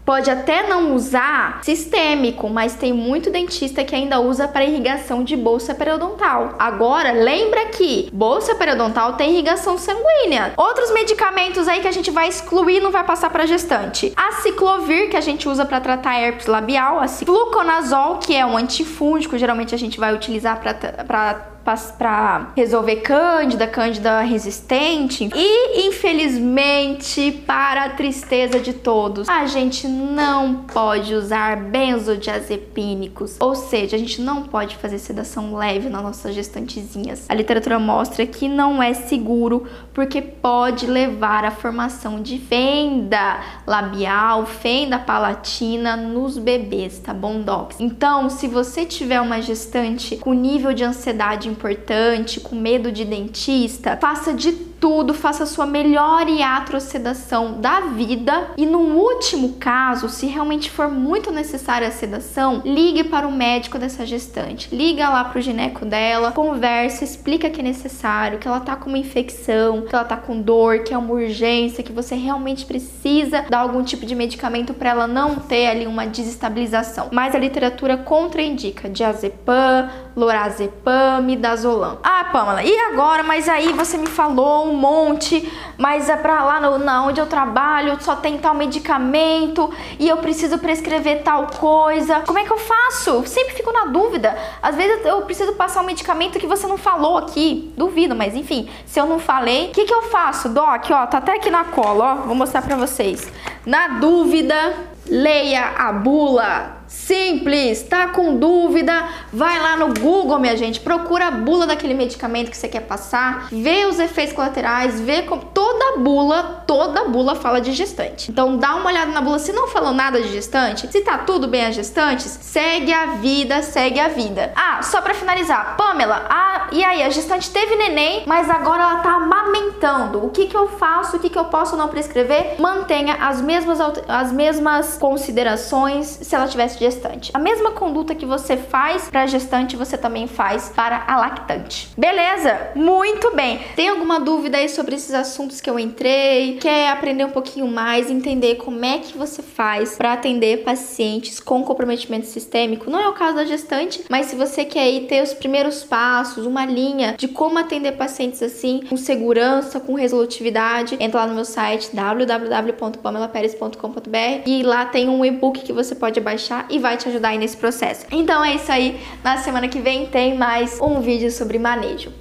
Pode 0.05 0.29
até 0.29 0.67
não 0.67 0.93
usar 0.93 1.61
sistêmico, 1.63 2.47
mas 2.47 2.75
tem 2.75 2.93
muito 2.93 3.31
dentista 3.31 3.83
que 3.83 3.95
ainda 3.95 4.19
usa 4.19 4.47
para 4.47 4.63
irrigação 4.63 5.23
de 5.23 5.35
bolsa 5.35 5.73
periodontal. 5.73 6.53
Agora, 6.59 7.11
lembra 7.11 7.65
que 7.65 8.07
bolsa 8.13 8.53
periodontal 8.53 9.13
tem 9.13 9.31
irrigação 9.31 9.79
sanguínea. 9.79 10.53
Outros 10.55 10.93
medicamentos 10.93 11.67
aí 11.67 11.81
que 11.81 11.87
a 11.87 11.91
gente 11.91 12.11
vai 12.11 12.27
excluir 12.27 12.81
não 12.81 12.91
vai 12.91 13.03
passar 13.03 13.31
para 13.31 13.47
gestante. 13.47 14.13
A 14.15 14.33
ciclovir, 14.33 15.09
que 15.09 15.17
a 15.17 15.21
gente 15.21 15.49
usa 15.49 15.65
para 15.65 15.81
tratar 15.81 16.19
herpes 16.19 16.45
labial, 16.45 16.99
a 16.99 17.07
fluconazol, 17.07 18.19
que 18.19 18.35
é 18.35 18.45
um 18.45 18.55
antifúngico, 18.55 19.39
geralmente 19.39 19.73
a 19.73 19.77
gente 19.77 19.99
vai 19.99 20.13
utilizar 20.13 20.61
para 20.61 21.54
para 21.65 22.51
resolver 22.55 22.97
cândida, 22.97 23.65
cândida 23.65 24.21
resistente. 24.21 25.29
E 25.33 25.87
infelizmente, 25.87 27.31
para 27.45 27.85
a 27.85 27.89
tristeza 27.89 28.59
de 28.59 28.73
todos, 28.73 29.27
a 29.27 29.47
gente 29.47 29.87
não 29.87 30.63
pode 30.71 31.13
usar 31.15 31.57
benzodiazepínicos, 31.57 33.37
ou 33.39 33.55
seja, 33.55 33.95
a 33.95 33.99
gente 33.99 34.21
não 34.21 34.43
pode 34.43 34.75
fazer 34.75 34.99
sedação 34.99 35.55
leve 35.55 35.89
nas 35.89 36.03
nossas 36.03 36.35
gestantezinhas. 36.35 37.25
A 37.27 37.33
literatura 37.33 37.79
mostra 37.79 38.25
que 38.25 38.47
não 38.47 38.81
é 38.81 38.93
seguro 38.93 39.65
porque 39.93 40.21
pode 40.21 40.85
levar 40.85 41.43
à 41.43 41.51
formação 41.51 42.21
de 42.21 42.37
fenda 42.37 43.39
labial, 43.65 44.45
fenda 44.45 44.99
palatina 44.99 45.95
nos 45.95 46.37
bebês, 46.37 46.99
tá 46.99 47.13
bom, 47.13 47.41
docs? 47.41 47.79
Então, 47.79 48.29
se 48.29 48.47
você 48.47 48.85
tiver 48.85 49.19
uma 49.19 49.41
gestante 49.41 50.17
com 50.17 50.33
nível 50.33 50.73
de 50.73 50.83
ansiedade 50.83 51.49
importante, 51.55 52.39
com 52.39 52.55
medo 52.55 52.91
de 52.91 53.05
dentista, 53.05 53.97
faça 53.97 54.33
de 54.33 54.51
tudo, 54.79 55.13
faça 55.13 55.43
a 55.43 55.47
sua 55.47 55.65
melhor 55.65 56.27
iatrosedação 56.27 57.59
da 57.59 57.81
vida 57.81 58.51
e 58.57 58.65
no 58.65 58.79
último 58.79 59.53
caso, 59.59 60.09
se 60.09 60.25
realmente 60.25 60.69
for 60.69 60.89
muito 60.89 61.31
necessária 61.31 61.87
a 61.87 61.91
sedação, 61.91 62.61
ligue 62.65 63.03
para 63.03 63.27
o 63.27 63.31
médico 63.31 63.77
dessa 63.77 64.05
gestante. 64.05 64.73
Liga 64.73 65.09
lá 65.09 65.23
pro 65.23 65.41
gineco 65.41 65.85
dela, 65.85 66.31
conversa, 66.31 67.03
explica 67.03 67.49
que 67.49 67.59
é 67.59 67.63
necessário, 67.63 68.39
que 68.39 68.47
ela 68.47 68.59
tá 68.59 68.75
com 68.75 68.89
uma 68.89 68.97
infecção, 68.97 69.81
que 69.81 69.95
ela 69.95 70.05
tá 70.05 70.17
com 70.17 70.41
dor, 70.41 70.79
que 70.79 70.93
é 70.93 70.97
uma 70.97 71.13
urgência, 71.13 71.83
que 71.83 71.91
você 71.91 72.15
realmente 72.15 72.65
precisa 72.65 73.45
dar 73.49 73.59
algum 73.59 73.83
tipo 73.83 74.05
de 74.05 74.15
medicamento 74.15 74.73
para 74.73 74.89
ela 74.89 75.07
não 75.07 75.35
ter 75.35 75.67
ali 75.67 75.87
uma 75.87 76.05
desestabilização. 76.05 77.09
Mas 77.11 77.35
a 77.35 77.39
literatura 77.39 77.97
contraindica 77.97 78.89
diazepam, 78.89 79.89
lorazepam, 80.15 81.21
midazolam. 81.21 81.99
Ah, 82.03 82.29
Pamela, 82.31 82.63
e 82.63 82.77
agora? 82.91 83.23
Mas 83.23 83.47
aí 83.49 83.73
você 83.73 83.97
me 83.97 84.07
falou 84.07 84.64
um 84.65 84.73
monte, 84.73 85.51
mas 85.77 86.09
é 86.09 86.15
pra 86.15 86.43
lá 86.43 86.59
no, 86.59 86.77
na 86.77 87.05
onde 87.05 87.19
eu 87.19 87.25
trabalho 87.25 87.97
só 88.01 88.15
tem 88.15 88.37
tal 88.37 88.53
medicamento 88.53 89.71
e 89.99 90.07
eu 90.07 90.17
preciso 90.17 90.57
prescrever 90.57 91.23
tal 91.23 91.47
coisa. 91.47 92.21
Como 92.21 92.39
é 92.39 92.43
que 92.43 92.51
eu 92.51 92.57
faço? 92.57 93.25
Sempre 93.25 93.53
fico 93.53 93.71
na 93.71 93.85
dúvida. 93.85 94.37
Às 94.61 94.75
vezes 94.75 95.05
eu 95.05 95.21
preciso 95.21 95.53
passar 95.53 95.81
um 95.81 95.85
medicamento 95.85 96.39
que 96.39 96.47
você 96.47 96.67
não 96.67 96.77
falou 96.77 97.17
aqui. 97.17 97.73
Duvido, 97.77 98.15
mas 98.15 98.35
enfim, 98.35 98.69
se 98.85 98.99
eu 98.99 99.05
não 99.05 99.19
falei, 99.19 99.67
o 99.67 99.71
que, 99.71 99.85
que 99.85 99.93
eu 99.93 100.03
faço, 100.03 100.49
Doc? 100.49 100.85
Ó, 100.91 101.05
tá 101.07 101.17
até 101.17 101.35
aqui 101.35 101.49
na 101.49 101.65
cola, 101.65 102.13
ó. 102.13 102.15
Vou 102.27 102.35
mostrar 102.35 102.61
pra 102.61 102.75
vocês. 102.75 103.31
Na 103.65 103.87
dúvida, 103.99 104.73
leia 105.07 105.73
a 105.77 105.91
bula 105.91 106.74
Simples, 106.87 107.83
tá 107.83 108.07
com 108.07 108.37
dúvida? 108.37 109.07
Vai 109.31 109.59
lá 109.59 109.77
no 109.77 109.93
Google, 109.93 110.39
minha 110.39 110.55
gente, 110.55 110.79
procura 110.79 111.27
a 111.27 111.31
bula 111.31 111.67
daquele 111.67 111.93
medicamento 111.93 112.49
que 112.49 112.57
você 112.57 112.67
quer 112.67 112.81
passar, 112.81 113.47
vê 113.51 113.85
os 113.85 113.99
efeitos 113.99 114.33
colaterais, 114.33 114.99
vê 114.99 115.23
como 115.23 115.43
toda 115.45 115.97
bula, 115.97 116.63
toda 116.65 117.05
bula 117.05 117.35
fala 117.35 117.59
de 117.59 117.71
gestante. 117.71 118.31
Então 118.31 118.57
dá 118.57 118.75
uma 118.75 118.87
olhada 118.87 119.11
na 119.11 119.21
bula, 119.21 119.39
se 119.39 119.51
não 119.51 119.67
falou 119.67 119.93
nada 119.93 120.21
de 120.21 120.31
gestante, 120.31 120.87
se 120.91 121.01
tá 121.01 121.19
tudo 121.19 121.47
bem 121.47 121.65
as 121.65 121.75
gestantes, 121.75 122.37
segue 122.41 122.93
a 122.93 123.05
vida, 123.17 123.61
segue 123.61 123.99
a 123.99 124.07
vida. 124.07 124.51
Ah, 124.55 124.81
só 124.81 125.01
para 125.01 125.13
finalizar, 125.13 125.75
Pamela, 125.77 126.25
ah, 126.29 126.67
e 126.71 126.83
aí 126.83 127.03
a 127.03 127.09
gestante 127.09 127.49
teve 127.51 127.75
neném, 127.75 128.23
mas 128.25 128.49
agora 128.49 128.83
ela 128.83 128.99
tá 128.99 129.13
amamentando. 129.13 130.25
O 130.25 130.29
que 130.29 130.47
que 130.47 130.57
eu 130.57 130.67
faço? 130.67 131.17
O 131.17 131.19
que 131.19 131.29
que 131.29 131.37
eu 131.37 131.45
posso 131.45 131.75
não 131.75 131.87
prescrever? 131.87 132.55
Mantenha 132.59 133.15
as 133.15 133.41
mesmas 133.41 133.79
as 134.07 134.31
mesmas 134.31 134.97
considerações 134.97 136.05
se 136.21 136.35
ela 136.35 136.47
tivesse 136.47 136.74
gestante. 136.79 137.31
A 137.33 137.39
mesma 137.39 137.71
conduta 137.71 138.15
que 138.15 138.25
você 138.25 138.57
faz 138.57 139.09
para 139.09 139.23
a 139.23 139.27
gestante, 139.27 139.75
você 139.75 139.97
também 139.97 140.27
faz 140.27 140.71
para 140.75 141.03
a 141.07 141.17
lactante. 141.17 141.89
Beleza? 141.97 142.71
Muito 142.75 143.35
bem. 143.35 143.59
Tem 143.75 143.89
alguma 143.89 144.19
dúvida 144.19 144.57
aí 144.57 144.69
sobre 144.69 144.95
esses 144.95 145.13
assuntos 145.13 145.61
que 145.61 145.69
eu 145.69 145.79
entrei? 145.79 146.57
Quer 146.57 146.89
aprender 146.89 147.25
um 147.25 147.31
pouquinho 147.31 147.67
mais, 147.67 148.09
entender 148.09 148.55
como 148.55 148.83
é 148.83 148.99
que 148.99 149.17
você 149.17 149.41
faz 149.41 149.95
para 149.95 150.13
atender 150.13 150.63
pacientes 150.63 151.39
com 151.39 151.63
comprometimento 151.63 152.25
sistêmico? 152.25 152.89
Não 152.89 152.99
é 152.99 153.07
o 153.07 153.13
caso 153.13 153.35
da 153.35 153.45
gestante, 153.45 154.03
mas 154.09 154.27
se 154.27 154.35
você 154.35 154.65
quer 154.65 154.81
aí 154.81 155.07
ter 155.07 155.23
os 155.23 155.33
primeiros 155.33 155.83
passos, 155.83 156.45
uma 156.45 156.65
linha 156.65 157.15
de 157.17 157.27
como 157.27 157.59
atender 157.59 157.93
pacientes 157.93 158.41
assim, 158.41 158.81
com 158.87 158.97
segurança, 158.97 159.79
com 159.79 159.93
resolutividade, 159.93 160.97
entra 160.99 161.21
lá 161.21 161.27
no 161.27 161.35
meu 161.35 161.45
site 161.45 161.89
www.pamelaperes.com.br 161.93 164.43
e 164.45 164.63
lá 164.63 164.85
tem 164.85 165.09
um 165.09 165.23
e-book 165.23 165.61
que 165.61 165.73
você 165.73 165.95
pode 165.95 166.19
baixar 166.19 166.64
e 166.69 166.79
vai 166.79 166.97
te 166.97 167.07
ajudar 167.09 167.29
aí 167.29 167.37
nesse 167.37 167.57
processo. 167.57 168.05
Então 168.11 168.43
é 168.43 168.55
isso 168.55 168.71
aí. 168.71 168.99
Na 169.23 169.37
semana 169.37 169.67
que 169.67 169.79
vem 169.79 170.07
tem 170.07 170.37
mais 170.37 170.79
um 170.81 171.01
vídeo 171.01 171.31
sobre 171.31 171.59
manejo. 171.59 172.11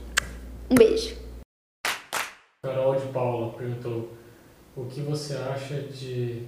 Um 0.70 0.74
beijo. 0.74 1.16
Carol 2.62 2.96
de 2.96 3.07
Paula 3.09 3.52
perguntou 3.52 4.12
o 4.76 4.87
que 4.87 5.00
você 5.00 5.35
acha 5.35 5.80
de 5.83 6.46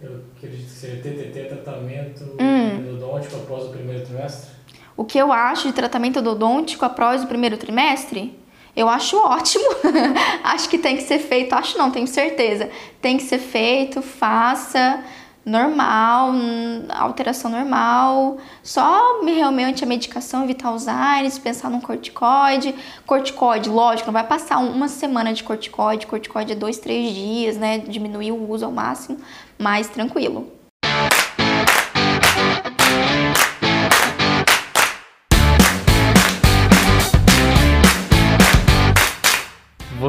eu 0.00 0.22
acredito 0.36 0.64
que 0.64 0.70
seja 0.70 0.96
TTT, 1.02 1.44
tratamento 1.48 2.24
hum. 2.40 2.78
endodôntico 2.78 3.36
após 3.36 3.64
o 3.64 3.70
primeiro 3.70 4.04
trimestre? 4.06 4.60
o 5.00 5.04
que 5.04 5.16
eu 5.16 5.32
acho 5.32 5.68
de 5.68 5.72
tratamento 5.72 6.18
odontológico 6.18 6.84
após 6.84 7.24
o 7.24 7.26
primeiro 7.26 7.56
trimestre? 7.56 8.38
Eu 8.76 8.86
acho 8.86 9.16
ótimo. 9.16 9.64
acho 10.44 10.68
que 10.68 10.76
tem 10.76 10.94
que 10.94 11.02
ser 11.04 11.18
feito. 11.18 11.54
Acho 11.54 11.78
não, 11.78 11.90
tenho 11.90 12.06
certeza. 12.06 12.68
Tem 13.00 13.16
que 13.16 13.22
ser 13.22 13.38
feito, 13.38 14.02
faça 14.02 15.02
normal, 15.44 16.32
alteração 16.90 17.50
normal. 17.50 18.38
Só 18.62 19.22
realmente 19.24 19.82
a 19.82 19.86
medicação, 19.86 20.44
evitar 20.44 20.72
os 20.72 20.86
ares, 20.86 21.38
pensar 21.38 21.70
num 21.70 21.80
corticoide. 21.80 22.74
Corticoide, 23.06 23.68
lógico, 23.68 24.08
não 24.08 24.12
vai 24.12 24.26
passar 24.26 24.58
uma 24.58 24.88
semana 24.88 25.32
de 25.32 25.42
corticoide. 25.42 26.06
Corticoide 26.06 26.52
é 26.52 26.56
dois, 26.56 26.78
três 26.78 27.14
dias, 27.14 27.56
né? 27.56 27.78
Diminuir 27.78 28.32
o 28.32 28.50
uso 28.50 28.64
ao 28.64 28.72
máximo, 28.72 29.18
mas 29.58 29.88
tranquilo. 29.88 30.59